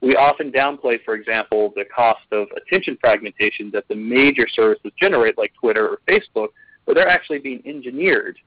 We 0.00 0.16
often 0.16 0.52
downplay, 0.52 1.02
for 1.04 1.14
example, 1.14 1.72
the 1.74 1.84
cost 1.84 2.22
of 2.32 2.48
attention 2.56 2.96
fragmentation 3.00 3.70
that 3.72 3.86
the 3.88 3.96
major 3.96 4.46
services 4.48 4.92
generate, 4.98 5.36
like 5.36 5.52
Twitter 5.60 5.88
or 5.88 5.98
Facebook, 6.08 6.48
where 6.84 6.94
they're 6.94 7.08
actually 7.08 7.40
being 7.40 7.62
engineered 7.66 8.38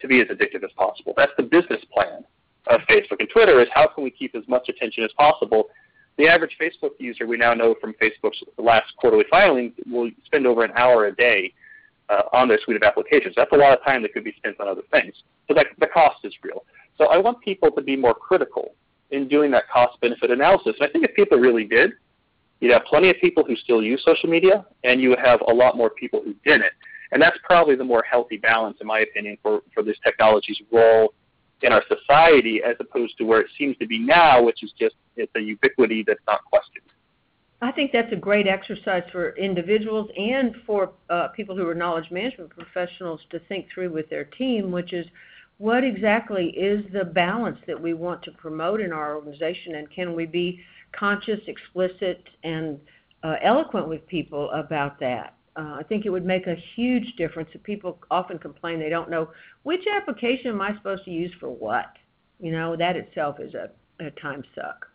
to 0.00 0.08
be 0.08 0.20
as 0.20 0.28
addictive 0.28 0.64
as 0.64 0.70
possible. 0.76 1.12
That's 1.16 1.32
the 1.36 1.42
business 1.42 1.80
plan 1.92 2.24
of 2.68 2.80
Facebook 2.82 3.18
and 3.18 3.28
Twitter 3.28 3.60
is 3.60 3.68
how 3.72 3.88
can 3.88 4.04
we 4.04 4.10
keep 4.10 4.34
as 4.34 4.46
much 4.46 4.68
attention 4.68 5.04
as 5.04 5.10
possible. 5.12 5.68
The 6.18 6.28
average 6.28 6.56
Facebook 6.60 6.90
user 6.98 7.26
we 7.26 7.36
now 7.36 7.54
know 7.54 7.74
from 7.80 7.94
Facebook's 7.94 8.42
last 8.58 8.94
quarterly 8.96 9.24
filing 9.30 9.72
will 9.86 10.10
spend 10.24 10.46
over 10.46 10.62
an 10.64 10.72
hour 10.76 11.06
a 11.06 11.14
day 11.14 11.52
uh, 12.08 12.22
on 12.32 12.48
their 12.48 12.58
suite 12.62 12.76
of 12.76 12.82
applications. 12.82 13.34
That's 13.36 13.52
a 13.52 13.56
lot 13.56 13.72
of 13.72 13.84
time 13.84 14.02
that 14.02 14.12
could 14.12 14.24
be 14.24 14.34
spent 14.36 14.60
on 14.60 14.68
other 14.68 14.82
things. 14.90 15.14
So 15.48 15.54
that, 15.54 15.66
the 15.78 15.86
cost 15.86 16.18
is 16.24 16.34
real. 16.42 16.64
So 16.98 17.06
I 17.06 17.16
want 17.16 17.40
people 17.40 17.70
to 17.70 17.82
be 17.82 17.96
more 17.96 18.14
critical 18.14 18.74
in 19.10 19.28
doing 19.28 19.50
that 19.52 19.68
cost 19.68 20.00
benefit 20.00 20.30
analysis. 20.30 20.74
And 20.78 20.88
I 20.88 20.92
think 20.92 21.04
if 21.04 21.14
people 21.14 21.38
really 21.38 21.64
did, 21.64 21.92
you'd 22.60 22.72
have 22.72 22.84
plenty 22.84 23.10
of 23.10 23.16
people 23.20 23.44
who 23.44 23.56
still 23.56 23.82
use 23.82 24.02
social 24.04 24.28
media, 24.28 24.64
and 24.84 25.00
you 25.00 25.08
would 25.10 25.18
have 25.18 25.40
a 25.48 25.52
lot 25.52 25.76
more 25.76 25.90
people 25.90 26.20
who 26.24 26.34
didn't. 26.44 26.72
And 27.12 27.20
that's 27.20 27.36
probably 27.44 27.76
the 27.76 27.84
more 27.84 28.02
healthy 28.08 28.36
balance, 28.36 28.78
in 28.80 28.86
my 28.86 29.00
opinion, 29.00 29.36
for, 29.42 29.62
for 29.74 29.82
this 29.82 29.96
technology's 30.04 30.60
role 30.70 31.12
in 31.62 31.72
our 31.72 31.82
society 31.88 32.62
as 32.64 32.76
opposed 32.80 33.16
to 33.18 33.24
where 33.24 33.40
it 33.40 33.48
seems 33.58 33.76
to 33.78 33.86
be 33.86 33.98
now, 33.98 34.42
which 34.42 34.62
is 34.62 34.72
just 34.78 34.94
it's 35.16 35.32
a 35.36 35.40
ubiquity 35.40 36.04
that's 36.06 36.20
not 36.26 36.44
questioned. 36.44 36.86
I 37.60 37.70
think 37.70 37.92
that's 37.92 38.12
a 38.12 38.16
great 38.16 38.48
exercise 38.48 39.04
for 39.12 39.36
individuals 39.36 40.10
and 40.16 40.56
for 40.66 40.92
uh, 41.10 41.28
people 41.28 41.56
who 41.56 41.68
are 41.68 41.74
knowledge 41.74 42.10
management 42.10 42.50
professionals 42.50 43.20
to 43.30 43.38
think 43.48 43.68
through 43.72 43.92
with 43.92 44.10
their 44.10 44.24
team, 44.24 44.72
which 44.72 44.92
is 44.92 45.06
what 45.58 45.84
exactly 45.84 46.46
is 46.48 46.84
the 46.92 47.04
balance 47.04 47.58
that 47.68 47.80
we 47.80 47.94
want 47.94 48.20
to 48.24 48.32
promote 48.32 48.80
in 48.80 48.92
our 48.92 49.14
organization, 49.14 49.76
and 49.76 49.88
can 49.92 50.16
we 50.16 50.26
be 50.26 50.60
conscious, 50.90 51.38
explicit, 51.46 52.24
and 52.42 52.80
uh, 53.22 53.36
eloquent 53.42 53.86
with 53.86 54.04
people 54.08 54.50
about 54.50 54.98
that? 54.98 55.34
Uh, 55.54 55.76
I 55.78 55.82
think 55.86 56.06
it 56.06 56.10
would 56.10 56.24
make 56.24 56.46
a 56.46 56.56
huge 56.74 57.14
difference. 57.16 57.50
People 57.62 57.98
often 58.10 58.38
complain 58.38 58.78
they 58.78 58.88
don't 58.88 59.10
know 59.10 59.28
which 59.64 59.82
application 59.86 60.48
am 60.48 60.60
I 60.60 60.74
supposed 60.76 61.04
to 61.04 61.10
use 61.10 61.32
for 61.38 61.50
what. 61.50 61.96
You 62.40 62.52
know, 62.52 62.74
that 62.76 62.96
itself 62.96 63.38
is 63.38 63.54
a, 63.54 63.70
a 64.04 64.10
time 64.12 64.42
suck. 64.54 64.86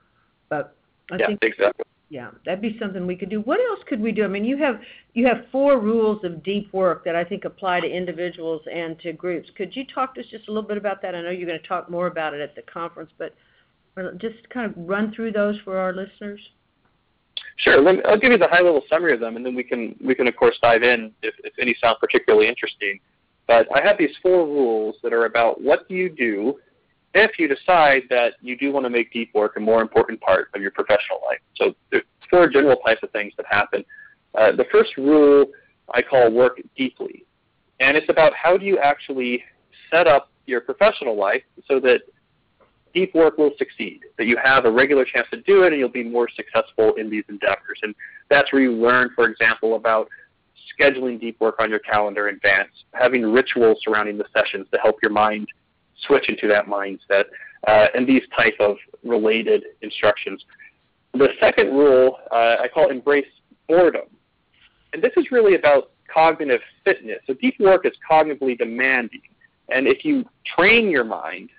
But 0.50 0.76
I 1.12 1.18
yeah, 1.18 1.28
think 1.28 1.44
exactly. 1.44 1.86
Yeah, 2.10 2.32
that'd 2.46 2.62
be 2.62 2.78
something 2.80 3.06
we 3.06 3.18
could 3.18 3.30
do. 3.30 3.42
What 3.42 3.60
else 3.60 3.80
could 3.86 4.00
we 4.00 4.14
do? 4.14 4.24
I 4.24 4.28
mean, 4.28 4.46
you 4.46 4.58
have 4.58 4.80
you 5.14 5.28
have 5.28 5.46
four 5.52 5.80
rules 5.80 6.24
of 6.24 6.42
deep 6.42 6.72
work 6.74 7.04
that 7.04 7.16
I 7.18 7.24
think 7.24 7.44
apply 7.44 7.82
to 7.82 7.88
individuals 7.88 8.62
and 8.72 8.98
to 9.00 9.12
groups. 9.12 9.50
Could 9.56 9.76
you 9.76 9.86
talk 9.86 10.16
to 10.16 10.22
us 10.22 10.28
just 10.32 10.48
a 10.48 10.52
little 10.52 10.68
bit 10.68 10.78
about 10.78 11.02
that? 11.02 11.16
I 11.16 11.22
know 11.22 11.30
you're 11.30 11.48
going 11.48 11.62
to 11.62 11.68
talk 11.68 11.90
more 11.90 12.08
about 12.08 12.34
it 12.34 12.40
at 12.40 12.56
the 12.56 12.62
conference, 12.62 13.12
but 13.18 13.36
just 14.20 14.50
kind 14.50 14.72
of 14.72 14.74
run 14.78 15.14
through 15.14 15.34
those 15.34 15.58
for 15.66 15.78
our 15.78 15.94
listeners. 15.94 16.40
Sure. 17.58 17.82
Me, 17.82 18.02
I'll 18.06 18.20
give 18.20 18.32
you 18.32 18.38
the 18.38 18.48
high-level 18.48 18.84
summary 18.90 19.14
of 19.14 19.20
them, 19.20 19.36
and 19.36 19.46
then 19.46 19.56
we 19.56 19.64
can 19.64 19.96
we 20.04 20.14
can 20.14 20.28
of 20.28 20.36
course 20.36 20.58
dive 20.62 20.84
in 20.84 21.12
if, 21.24 21.34
if 21.44 21.54
any 21.60 21.76
sound 21.82 21.98
particularly 22.00 22.48
interesting. 22.48 23.00
But 23.48 23.68
I 23.76 23.82
have 23.82 23.98
these 23.98 24.16
four 24.22 24.46
rules 24.46 24.96
that 25.04 25.14
are 25.14 25.26
about 25.26 25.62
what 25.62 25.88
do 25.88 25.96
you 25.96 26.10
do 26.10 26.60
if 27.14 27.40
you 27.40 27.48
decide 27.48 28.04
that 28.10 28.34
you 28.42 28.58
do 28.58 28.72
want 28.72 28.86
to 28.86 28.90
make 28.90 29.12
deep 29.12 29.34
work 29.34 29.58
a 29.58 29.60
more 29.60 29.82
important 29.82 30.22
part 30.22 30.50
of 30.54 30.62
your 30.62 30.72
professional 30.72 31.20
life. 31.26 31.40
So 31.56 31.74
there's 31.90 32.04
four 32.30 32.48
general 32.48 32.78
types 32.86 33.02
of 33.02 33.10
things 33.12 33.34
that 33.38 33.46
happen. 33.50 33.84
Uh, 34.38 34.52
the 34.52 34.66
first 34.72 34.96
rule 34.98 35.46
I 35.96 36.02
call 36.04 36.32
work 36.32 36.62
deeply, 36.76 37.26
and 37.80 37.98
it's 37.98 38.10
about 38.10 38.34
how 38.36 38.58
do 38.58 38.66
you 38.66 38.78
actually 38.78 39.44
set 39.90 40.06
up 40.06 40.30
your 40.46 40.62
professional 40.62 41.18
life 41.18 41.44
so 41.68 41.80
that 41.80 42.02
deep 42.98 43.14
work 43.14 43.38
will 43.38 43.52
succeed, 43.60 44.00
that 44.18 44.26
you 44.26 44.36
have 44.44 44.66
a 44.66 44.72
regular 44.72 45.06
chance 45.06 45.28
to 45.30 45.40
do 45.42 45.62
it 45.64 45.72
and 45.72 45.80
you'll 45.80 45.88
be 45.88 46.04
more 46.04 46.28
successful 46.36 46.96
in 46.96 47.12
these 47.12 47.24
endeavors. 47.30 47.80
And 47.84 47.94
that's 48.28 48.52
where 48.52 48.64
you 48.64 48.72
learn, 48.72 49.12
for 49.14 49.30
example, 49.30 49.76
about 49.76 50.10
scheduling 50.74 51.20
deep 51.20 51.40
work 51.40 51.58
on 51.60 51.70
your 51.70 51.78
calendar 51.78 52.28
in 52.28 52.36
advance, 52.36 52.72
having 52.94 53.22
rituals 53.22 53.78
surrounding 53.84 54.18
the 54.18 54.26
sessions 54.36 54.66
to 54.74 54.80
help 54.80 54.96
your 55.04 55.12
mind 55.12 55.48
switch 56.08 56.28
into 56.28 56.48
that 56.48 56.66
mindset, 56.66 57.26
uh, 57.68 57.86
and 57.94 58.08
these 58.08 58.24
type 58.36 58.56
of 58.60 58.78
related 59.04 59.64
instructions. 59.84 60.44
The 61.14 61.30
second 61.40 61.68
rule 61.74 62.18
uh, 62.32 62.56
I 62.64 62.68
call 62.74 62.90
embrace 62.90 63.28
boredom. 63.68 64.08
And 64.94 65.04
this 65.04 65.14
is 65.18 65.26
really 65.32 65.54
about 65.54 65.92
cognitive 66.12 66.62
fitness. 66.84 67.20
So 67.28 67.36
deep 67.36 67.60
work 67.60 67.86
is 67.86 67.94
cognitively 68.10 68.58
demanding. 68.58 69.22
And 69.70 69.86
if 69.88 70.04
you 70.04 70.26
train 70.56 70.90
your 70.90 71.04
mind 71.04 71.50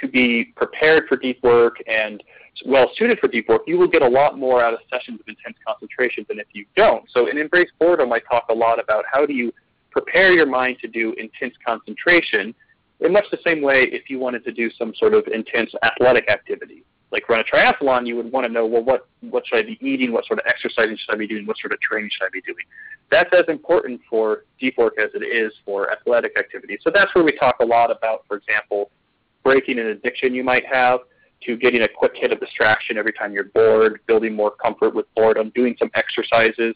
to 0.00 0.08
be 0.08 0.52
prepared 0.56 1.04
for 1.08 1.16
deep 1.16 1.42
work 1.42 1.76
and 1.86 2.22
well 2.66 2.90
suited 2.96 3.18
for 3.18 3.28
deep 3.28 3.48
work, 3.48 3.62
you 3.66 3.78
will 3.78 3.88
get 3.88 4.02
a 4.02 4.08
lot 4.08 4.38
more 4.38 4.62
out 4.62 4.74
of 4.74 4.80
sessions 4.90 5.20
of 5.20 5.28
intense 5.28 5.56
concentration 5.66 6.24
than 6.28 6.38
if 6.38 6.46
you 6.52 6.64
don't. 6.76 7.04
So 7.12 7.28
in 7.28 7.38
Embrace 7.38 7.70
Boredom, 7.78 8.12
I 8.12 8.20
talk 8.20 8.46
a 8.50 8.54
lot 8.54 8.80
about 8.80 9.04
how 9.10 9.26
do 9.26 9.32
you 9.32 9.52
prepare 9.90 10.32
your 10.32 10.46
mind 10.46 10.78
to 10.80 10.88
do 10.88 11.14
intense 11.14 11.54
concentration 11.64 12.54
in 13.00 13.12
much 13.12 13.24
the 13.30 13.38
same 13.44 13.62
way 13.62 13.88
if 13.90 14.10
you 14.10 14.18
wanted 14.18 14.44
to 14.44 14.52
do 14.52 14.70
some 14.76 14.92
sort 14.96 15.14
of 15.14 15.26
intense 15.28 15.72
athletic 15.82 16.28
activity. 16.28 16.84
Like 17.10 17.28
run 17.28 17.40
a 17.40 17.44
triathlon, 17.44 18.06
you 18.06 18.16
would 18.16 18.30
want 18.30 18.46
to 18.46 18.52
know, 18.52 18.66
well, 18.66 18.84
what, 18.84 19.08
what 19.22 19.46
should 19.46 19.58
I 19.58 19.62
be 19.62 19.78
eating? 19.80 20.12
What 20.12 20.26
sort 20.26 20.40
of 20.40 20.46
exercising 20.46 20.98
should 20.98 21.14
I 21.14 21.16
be 21.16 21.26
doing? 21.26 21.46
What 21.46 21.56
sort 21.58 21.72
of 21.72 21.80
training 21.80 22.10
should 22.12 22.26
I 22.26 22.28
be 22.30 22.42
doing? 22.42 22.64
That's 23.10 23.30
as 23.32 23.46
important 23.48 24.02
for 24.10 24.44
deep 24.60 24.76
work 24.76 24.94
as 25.02 25.10
it 25.14 25.24
is 25.24 25.52
for 25.64 25.90
athletic 25.90 26.38
activity. 26.38 26.76
So 26.82 26.90
that's 26.92 27.14
where 27.14 27.24
we 27.24 27.32
talk 27.38 27.56
a 27.60 27.64
lot 27.64 27.90
about, 27.90 28.24
for 28.28 28.36
example, 28.36 28.90
breaking 29.44 29.78
an 29.78 29.86
addiction 29.86 30.34
you 30.34 30.44
might 30.44 30.64
have 30.66 31.00
to 31.44 31.56
getting 31.56 31.82
a 31.82 31.88
quick 31.88 32.12
hit 32.14 32.32
of 32.32 32.40
distraction 32.40 32.98
every 32.98 33.12
time 33.12 33.32
you're 33.32 33.44
bored, 33.44 34.00
building 34.06 34.34
more 34.34 34.50
comfort 34.50 34.94
with 34.94 35.06
boredom, 35.14 35.52
doing 35.54 35.76
some 35.78 35.90
exercises 35.94 36.74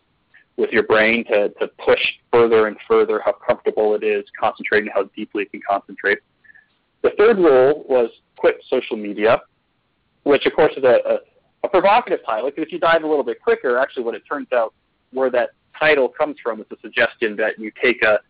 with 0.57 0.71
your 0.71 0.83
brain 0.85 1.25
to, 1.25 1.49
to 1.61 1.69
push 1.85 2.01
further 2.33 2.67
and 2.67 2.77
further 2.87 3.21
how 3.25 3.33
comfortable 3.33 3.95
it 3.95 4.05
is, 4.05 4.25
concentrating 4.39 4.91
how 4.95 5.05
deeply 5.17 5.45
it 5.45 5.51
can 5.51 5.61
concentrate. 5.69 6.19
The 7.03 7.11
third 7.19 7.39
rule 7.39 7.85
was 7.89 8.11
quit 8.37 8.63
social 8.69 8.97
media, 8.97 9.41
which 10.25 10.47
of 10.47 10.53
course 10.55 10.73
is 10.77 10.85
a, 10.85 10.99
a, 11.09 11.19
a 11.65 11.69
provocative 11.69 12.21
title. 12.25 12.51
Because 12.51 12.67
if 12.67 12.73
you 12.73 12.79
dive 12.79 13.03
a 13.03 13.07
little 13.07 13.25
bit 13.25 13.41
quicker, 13.43 13.79
actually 13.79 14.05
what 14.05 14.15
it 14.15 14.23
turns 14.29 14.49
out 14.53 14.75
where 15.13 15.31
that 15.31 15.51
title 15.79 16.09
comes 16.09 16.37
from 16.43 16.61
is 16.61 16.67
the 16.71 16.77
suggestion 16.81 17.35
that 17.37 17.59
you 17.59 17.73
take 17.83 18.03
a 18.03 18.21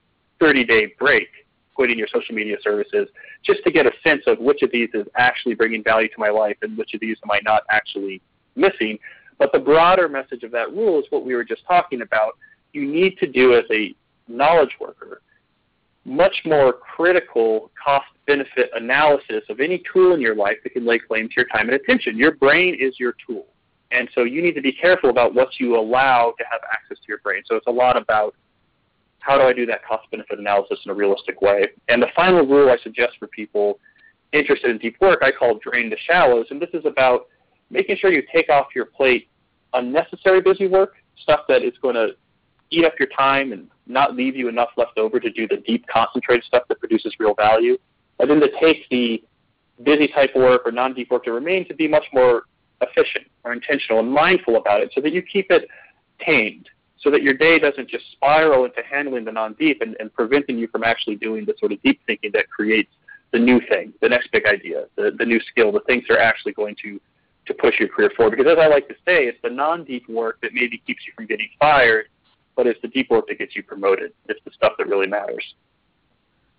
30-day 0.41 0.95
break 0.99 1.29
quitting 1.75 1.99
your 1.99 2.09
social 2.09 2.35
media 2.35 2.57
services 2.63 3.09
just 3.45 3.63
to 3.65 3.71
get 3.71 3.87
a 3.87 3.93
sense 4.05 4.23
of 4.27 4.39
which 4.39 4.63
of 4.63 4.71
these 4.73 4.91
is 4.95 5.07
actually 5.17 5.55
bringing 5.55 5.83
value 5.83 6.09
to 6.09 6.19
my 6.19 6.29
life 6.29 6.57
and 6.63 6.77
which 6.77 6.95
of 6.95 7.01
these 7.01 7.17
am 7.25 7.31
I 7.31 7.41
not 7.45 7.63
actually 7.71 8.21
missing. 8.57 8.99
But 9.39 9.51
the 9.53 9.59
broader 9.59 10.09
message 10.09 10.43
of 10.43 10.51
that 10.53 10.73
rule 10.73 11.01
is 11.01 11.07
what 11.11 11.25
we 11.25 11.35
were 11.35 11.45
just 11.45 11.63
talking 11.67 12.03
about. 12.03 12.37
You 12.73 12.87
need 12.87 13.19
to 13.19 13.27
do 13.27 13.55
as 13.55 13.65
a 13.71 13.95
knowledge 14.29 14.77
worker 14.81 15.23
much 16.05 16.35
more 16.45 16.73
critical 16.73 17.71
cost 17.83 18.07
benefit 18.27 18.71
analysis 18.75 19.45
of 19.49 19.61
any 19.61 19.83
tool 19.93 20.15
in 20.15 20.21
your 20.21 20.35
life 20.35 20.57
that 20.65 20.71
can 20.71 20.85
lay 20.85 20.99
claim 20.99 21.29
to 21.29 21.35
your 21.37 21.47
time 21.47 21.69
and 21.69 21.75
attention. 21.75 22.17
Your 22.17 22.33
brain 22.33 22.77
is 22.79 22.99
your 22.99 23.15
tool. 23.27 23.47
And 23.93 24.09
so 24.15 24.25
you 24.25 24.43
need 24.43 24.55
to 24.55 24.63
be 24.63 24.73
careful 24.73 25.11
about 25.11 25.35
what 25.35 25.49
you 25.61 25.79
allow 25.79 26.35
to 26.39 26.45
have 26.51 26.61
access 26.73 26.99
to 26.99 27.05
your 27.09 27.19
brain. 27.19 27.43
So 27.47 27.57
it's 27.57 27.67
a 27.67 27.73
lot 27.73 27.97
about 27.97 28.35
how 29.23 29.39
do 29.39 29.45
I 29.45 29.53
do 29.53 29.65
that 29.67 29.85
cost 29.85 30.11
benefit 30.11 30.39
analysis 30.39 30.81
in 30.85 30.91
a 30.91 30.95
realistic 30.95 31.41
way? 31.41 31.69
And 31.89 32.03
the 32.03 32.09
final 32.15 32.45
rule 32.45 32.71
I 32.71 32.77
suggest 32.83 33.13
for 33.19 33.29
people 33.29 33.79
interested 34.33 34.71
in 34.71 34.79
deep 34.79 34.97
work, 35.01 35.21
I 35.23 35.31
call 35.31 35.59
drain 35.63 35.91
the 35.91 35.97
shallows. 36.07 36.47
And 36.51 36.61
this 36.61 36.71
is 36.75 36.85
about 36.85 37.27
making 37.71 37.97
sure 37.99 38.13
you 38.13 38.23
take 38.35 38.51
off 38.51 38.69
your 38.75 38.87
plate 38.87 39.29
unnecessary 39.75 40.41
busy 40.41 40.67
work, 40.67 40.95
stuff 41.23 41.41
that 41.49 41.63
is 41.63 41.73
going 41.81 41.95
to 41.95 42.09
eat 42.71 42.85
up 42.85 42.95
your 42.99 43.09
time 43.17 43.53
and 43.53 43.69
not 43.87 44.17
leave 44.17 44.35
you 44.35 44.49
enough 44.49 44.71
left 44.77 44.99
over 44.99 45.21
to 45.21 45.31
do 45.31 45.47
the 45.47 45.59
deep, 45.67 45.87
concentrated 45.87 46.45
stuff 46.45 46.65
that 46.69 46.81
produces 46.81 47.15
real 47.19 47.35
value. 47.35 47.79
And 48.19 48.29
then 48.29 48.41
to 48.41 48.49
take 48.61 48.89
the 48.91 49.23
busy 49.85 50.09
type 50.09 50.35
work 50.35 50.63
or 50.65 50.73
non-deep 50.73 51.11
work 51.11 51.25
to 51.25 51.33
remain 51.33 51.67
to 51.69 51.75
be 51.75 51.87
much 51.87 52.05
more 52.13 52.45
efficient 52.81 53.27
or 53.45 53.53
intentional 53.53 54.01
and 54.01 54.11
mindful 54.11 54.57
about 54.57 54.81
it 54.81 54.91
so 54.95 55.01
that 55.01 55.13
you 55.13 55.23
keep 55.23 55.51
it 55.51 55.69
tamed 56.25 56.69
so 57.03 57.11
that 57.11 57.23
your 57.23 57.35
day 57.35 57.59
doesn't 57.59 57.89
just 57.89 58.05
spiral 58.13 58.65
into 58.65 58.81
handling 58.89 59.25
the 59.25 59.33
non-deep 59.33 59.83
and, 59.83 59.97
and 59.99 60.13
preventing 60.15 60.57
you 60.57 60.69
from 60.69 60.85
actually 60.85 61.17
doing 61.17 61.45
the 61.45 61.55
sort 61.59 61.73
of 61.73 61.83
deep 61.83 62.01
thinking 62.07 62.31
that 62.33 62.49
creates 62.49 62.91
the 63.33 63.39
new 63.39 63.61
thing, 63.69 63.93
the 64.01 64.09
next 64.09 64.31
big 64.31 64.47
idea, 64.47 64.85
the, 64.97 65.11
the 65.19 65.25
new 65.25 65.41
skill, 65.41 65.73
the 65.73 65.81
things 65.81 66.05
that 66.09 66.19
are 66.19 66.21
actually 66.21 66.53
going 66.53 66.77
to, 66.83 67.01
to 67.47 67.55
push 67.55 67.81
your 67.81 67.89
career 67.89 68.11
forward. 68.17 68.37
Because 68.37 68.53
as 68.53 68.59
I 68.59 68.69
like 68.69 68.87
to 68.89 68.95
say, 69.07 69.27
it's 69.27 69.39
the 69.43 69.51
non-deep 69.51 70.09
work 70.09 70.39
that 70.43 70.55
maybe 70.55 70.81
keeps 70.87 71.03
you 71.07 71.13
from 71.17 71.27
getting 71.27 71.49
fired, 71.59 72.07
but 72.55 72.67
it's 72.67 72.81
the 72.83 72.89
deep 72.89 73.11
work 73.11 73.27
that 73.29 73.39
gets 73.39 73.57
you 73.57 73.63
promoted. 73.63 74.13
It's 74.29 74.41
the 74.45 74.53
stuff 74.53 74.75
that 74.79 74.87
really 74.87 75.09
matters. 75.09 75.55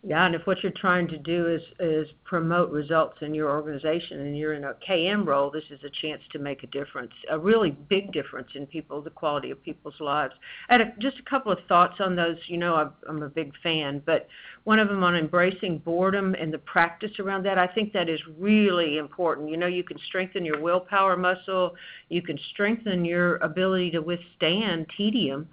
Yeah, 0.05 0.25
and 0.25 0.35
if 0.35 0.45
what 0.45 0.61
you're 0.61 0.73
trying 0.73 1.07
to 1.07 1.17
do 1.17 1.47
is 1.47 1.61
is 1.79 2.09
promote 2.25 2.69
results 2.71 3.19
in 3.21 3.33
your 3.33 3.49
organization 3.49 4.19
and 4.19 4.37
you're 4.37 4.53
in 4.53 4.65
a 4.65 4.73
KM 4.85 5.25
role, 5.25 5.49
this 5.49 5.63
is 5.69 5.79
a 5.85 5.89
chance 5.89 6.21
to 6.33 6.39
make 6.39 6.61
a 6.63 6.67
difference, 6.67 7.13
a 7.31 7.39
really 7.39 7.71
big 7.71 8.11
difference 8.11 8.49
in 8.53 8.67
people, 8.67 9.01
the 9.01 9.09
quality 9.09 9.49
of 9.49 9.63
people's 9.63 9.97
lives. 10.01 10.33
Had 10.67 10.81
a, 10.81 10.93
just 10.99 11.19
a 11.19 11.29
couple 11.29 11.53
of 11.53 11.59
thoughts 11.69 12.01
on 12.01 12.17
those. 12.17 12.35
You 12.47 12.57
know, 12.57 12.75
I'm, 12.75 12.91
I'm 13.07 13.23
a 13.23 13.29
big 13.29 13.53
fan, 13.63 14.03
but 14.05 14.27
one 14.65 14.77
of 14.77 14.89
them 14.89 15.05
on 15.05 15.15
embracing 15.15 15.77
boredom 15.77 16.35
and 16.35 16.53
the 16.53 16.57
practice 16.57 17.17
around 17.19 17.45
that. 17.45 17.57
I 17.57 17.67
think 17.67 17.93
that 17.93 18.09
is 18.09 18.19
really 18.37 18.97
important. 18.97 19.49
You 19.49 19.55
know, 19.55 19.67
you 19.67 19.85
can 19.85 19.97
strengthen 20.07 20.43
your 20.43 20.59
willpower 20.59 21.15
muscle, 21.15 21.75
you 22.09 22.21
can 22.21 22.37
strengthen 22.51 23.05
your 23.05 23.37
ability 23.37 23.91
to 23.91 23.99
withstand 23.99 24.85
tedium. 24.97 25.47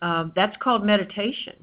Uh, 0.00 0.26
that's 0.36 0.56
called 0.62 0.84
meditation 0.84 1.54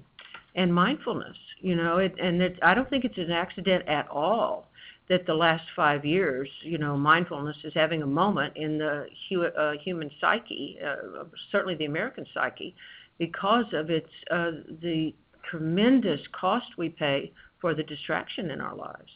and 0.55 0.73
mindfulness 0.73 1.37
you 1.63 1.75
know 1.75 1.97
it 1.97 2.13
and 2.21 2.41
it 2.41 2.59
i 2.61 2.73
don't 2.73 2.89
think 2.89 3.05
it's 3.05 3.17
an 3.17 3.31
accident 3.31 3.87
at 3.87 4.07
all 4.09 4.67
that 5.09 5.25
the 5.25 5.33
last 5.33 5.63
five 5.75 6.05
years 6.05 6.49
you 6.61 6.77
know 6.77 6.95
mindfulness 6.95 7.55
is 7.63 7.73
having 7.73 8.03
a 8.03 8.07
moment 8.07 8.55
in 8.55 8.77
the 8.77 9.07
hu- 9.29 9.45
uh, 9.45 9.73
human 9.83 10.11
psyche 10.21 10.77
uh, 10.85 11.23
certainly 11.51 11.75
the 11.75 11.85
american 11.85 12.25
psyche 12.33 12.75
because 13.17 13.65
of 13.73 13.89
its 13.89 14.09
uh, 14.29 14.51
the 14.81 15.13
tremendous 15.49 16.19
cost 16.39 16.65
we 16.77 16.89
pay 16.89 17.31
for 17.59 17.73
the 17.73 17.83
distraction 17.83 18.51
in 18.51 18.59
our 18.59 18.75
lives. 18.75 19.11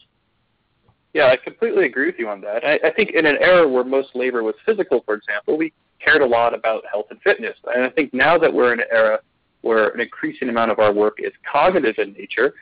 Yeah 1.12 1.26
i 1.26 1.36
completely 1.36 1.84
agree 1.84 2.06
with 2.06 2.16
you 2.18 2.28
on 2.28 2.40
that. 2.42 2.64
I, 2.64 2.88
I 2.88 2.92
think 2.92 3.10
in 3.10 3.26
an 3.26 3.36
era 3.40 3.68
where 3.68 3.84
most 3.84 4.08
labor 4.14 4.42
was 4.42 4.54
physical 4.64 5.02
for 5.04 5.14
example 5.14 5.58
we 5.58 5.72
cared 6.02 6.22
a 6.22 6.26
lot 6.26 6.54
about 6.54 6.84
health 6.90 7.06
and 7.10 7.20
fitness. 7.20 7.56
And 7.74 7.84
i 7.84 7.90
think 7.90 8.14
now 8.14 8.38
that 8.38 8.52
we're 8.52 8.72
in 8.72 8.80
an 8.80 8.86
era 8.90 9.20
where 9.62 9.88
an 9.88 10.00
increasing 10.00 10.48
amount 10.48 10.70
of 10.70 10.78
our 10.78 10.92
work 10.92 11.18
is 11.18 11.32
cognitive 11.50 11.96
in 11.98 12.12
nature, 12.12 12.54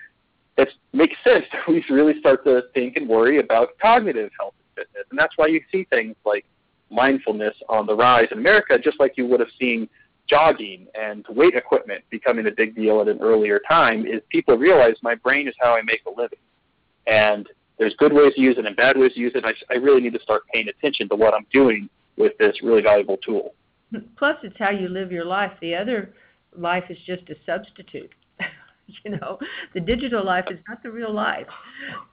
it 0.56 0.68
makes 0.92 1.16
sense 1.22 1.44
that 1.52 1.62
we 1.68 1.84
really 1.90 2.18
start 2.20 2.44
to 2.44 2.62
think 2.74 2.96
and 2.96 3.08
worry 3.08 3.38
about 3.38 3.78
cognitive 3.80 4.30
health 4.38 4.54
and 4.58 4.84
fitness. 4.84 5.04
And 5.10 5.18
that's 5.18 5.36
why 5.36 5.46
you 5.46 5.60
see 5.70 5.86
things 5.90 6.16
like 6.24 6.44
mindfulness 6.90 7.54
on 7.68 7.86
the 7.86 7.94
rise 7.94 8.28
in 8.30 8.38
America, 8.38 8.78
just 8.78 8.98
like 9.00 9.14
you 9.16 9.26
would 9.26 9.40
have 9.40 9.48
seen 9.58 9.88
jogging 10.28 10.86
and 10.94 11.24
weight 11.28 11.54
equipment 11.54 12.02
becoming 12.10 12.46
a 12.46 12.50
big 12.50 12.74
deal 12.74 13.00
at 13.00 13.08
an 13.08 13.20
earlier 13.20 13.60
time, 13.68 14.06
is 14.06 14.20
people 14.30 14.56
realize 14.56 14.94
my 15.02 15.14
brain 15.14 15.46
is 15.46 15.54
how 15.60 15.74
I 15.74 15.82
make 15.82 16.02
a 16.06 16.10
living. 16.10 16.38
And 17.06 17.48
there's 17.78 17.94
good 17.98 18.12
ways 18.12 18.34
to 18.34 18.40
use 18.40 18.56
it 18.58 18.66
and 18.66 18.74
bad 18.74 18.96
ways 18.96 19.12
to 19.14 19.20
use 19.20 19.32
it. 19.34 19.44
I, 19.44 19.52
I 19.72 19.76
really 19.76 20.00
need 20.00 20.14
to 20.14 20.20
start 20.20 20.42
paying 20.52 20.68
attention 20.68 21.08
to 21.10 21.16
what 21.16 21.34
I'm 21.34 21.46
doing 21.52 21.88
with 22.16 22.36
this 22.38 22.56
really 22.62 22.82
valuable 22.82 23.18
tool. 23.18 23.54
Plus, 24.16 24.36
it's 24.42 24.56
how 24.58 24.70
you 24.70 24.88
live 24.88 25.12
your 25.12 25.24
life. 25.24 25.52
The 25.60 25.74
other 25.74 26.12
life 26.58 26.84
is 26.90 26.98
just 27.06 27.28
a 27.30 27.34
substitute. 27.44 28.12
you 29.04 29.12
know, 29.12 29.38
the 29.74 29.80
digital 29.80 30.24
life 30.24 30.46
is 30.50 30.58
not 30.68 30.82
the 30.82 30.90
real 30.90 31.12
life. 31.12 31.46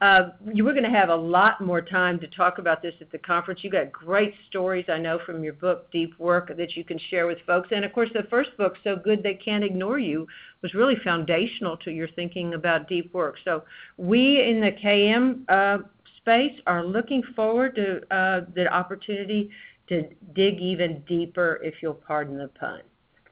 Uh, 0.01 0.29
you 0.51 0.63
were 0.63 0.71
going 0.71 0.83
to 0.83 0.89
have 0.89 1.09
a 1.09 1.15
lot 1.15 1.61
more 1.61 1.81
time 1.81 2.19
to 2.19 2.27
talk 2.27 2.57
about 2.57 2.81
this 2.81 2.93
at 3.01 3.11
the 3.11 3.17
conference. 3.17 3.63
You 3.63 3.69
got 3.69 3.91
great 3.91 4.33
stories, 4.47 4.85
I 4.89 4.97
know, 4.97 5.19
from 5.25 5.43
your 5.43 5.53
book, 5.53 5.91
Deep 5.91 6.17
Work, 6.19 6.55
that 6.55 6.75
you 6.75 6.83
can 6.83 6.99
share 7.09 7.27
with 7.27 7.37
folks. 7.45 7.69
And 7.71 7.85
of 7.85 7.93
course, 7.93 8.09
the 8.13 8.23
first 8.29 8.55
book, 8.57 8.75
So 8.83 8.95
Good 8.95 9.23
They 9.23 9.35
Can't 9.35 9.63
Ignore 9.63 9.99
You, 9.99 10.27
was 10.61 10.73
really 10.73 10.95
foundational 11.03 11.77
to 11.77 11.91
your 11.91 12.07
thinking 12.09 12.53
about 12.53 12.87
deep 12.87 13.13
work. 13.13 13.35
So 13.43 13.63
we 13.97 14.43
in 14.43 14.61
the 14.61 14.71
KM 14.71 15.43
uh, 15.49 15.83
space 16.17 16.59
are 16.65 16.85
looking 16.85 17.21
forward 17.35 17.75
to 17.75 17.97
uh, 18.15 18.41
the 18.55 18.67
opportunity 18.73 19.49
to 19.89 20.07
dig 20.33 20.59
even 20.59 21.03
deeper, 21.07 21.59
if 21.61 21.75
you'll 21.81 21.93
pardon 21.93 22.37
the 22.37 22.47
pun. 22.47 22.79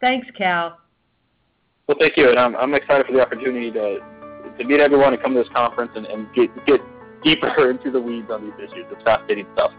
Thanks, 0.01 0.27
Cal. 0.38 0.77
Well, 1.91 2.00
thank 2.00 2.15
you, 2.15 2.29
and 2.29 2.39
I'm, 2.39 2.55
I'm 2.55 2.74
excited 2.74 3.05
for 3.05 3.12
the 3.12 3.19
opportunity 3.19 3.69
to 3.71 4.00
to 4.57 4.63
meet 4.63 4.79
everyone 4.79 5.12
and 5.12 5.21
come 5.21 5.33
to 5.33 5.39
this 5.43 5.51
conference 5.53 5.91
and, 5.93 6.05
and 6.05 6.33
get 6.33 6.47
get 6.65 6.80
deeper 7.21 7.69
into 7.69 7.91
the 7.91 7.99
weeds 7.99 8.30
on 8.32 8.45
these 8.45 8.69
issues. 8.69 8.86
It's 8.89 9.04
fascinating 9.04 9.45
stuff. 9.51 9.73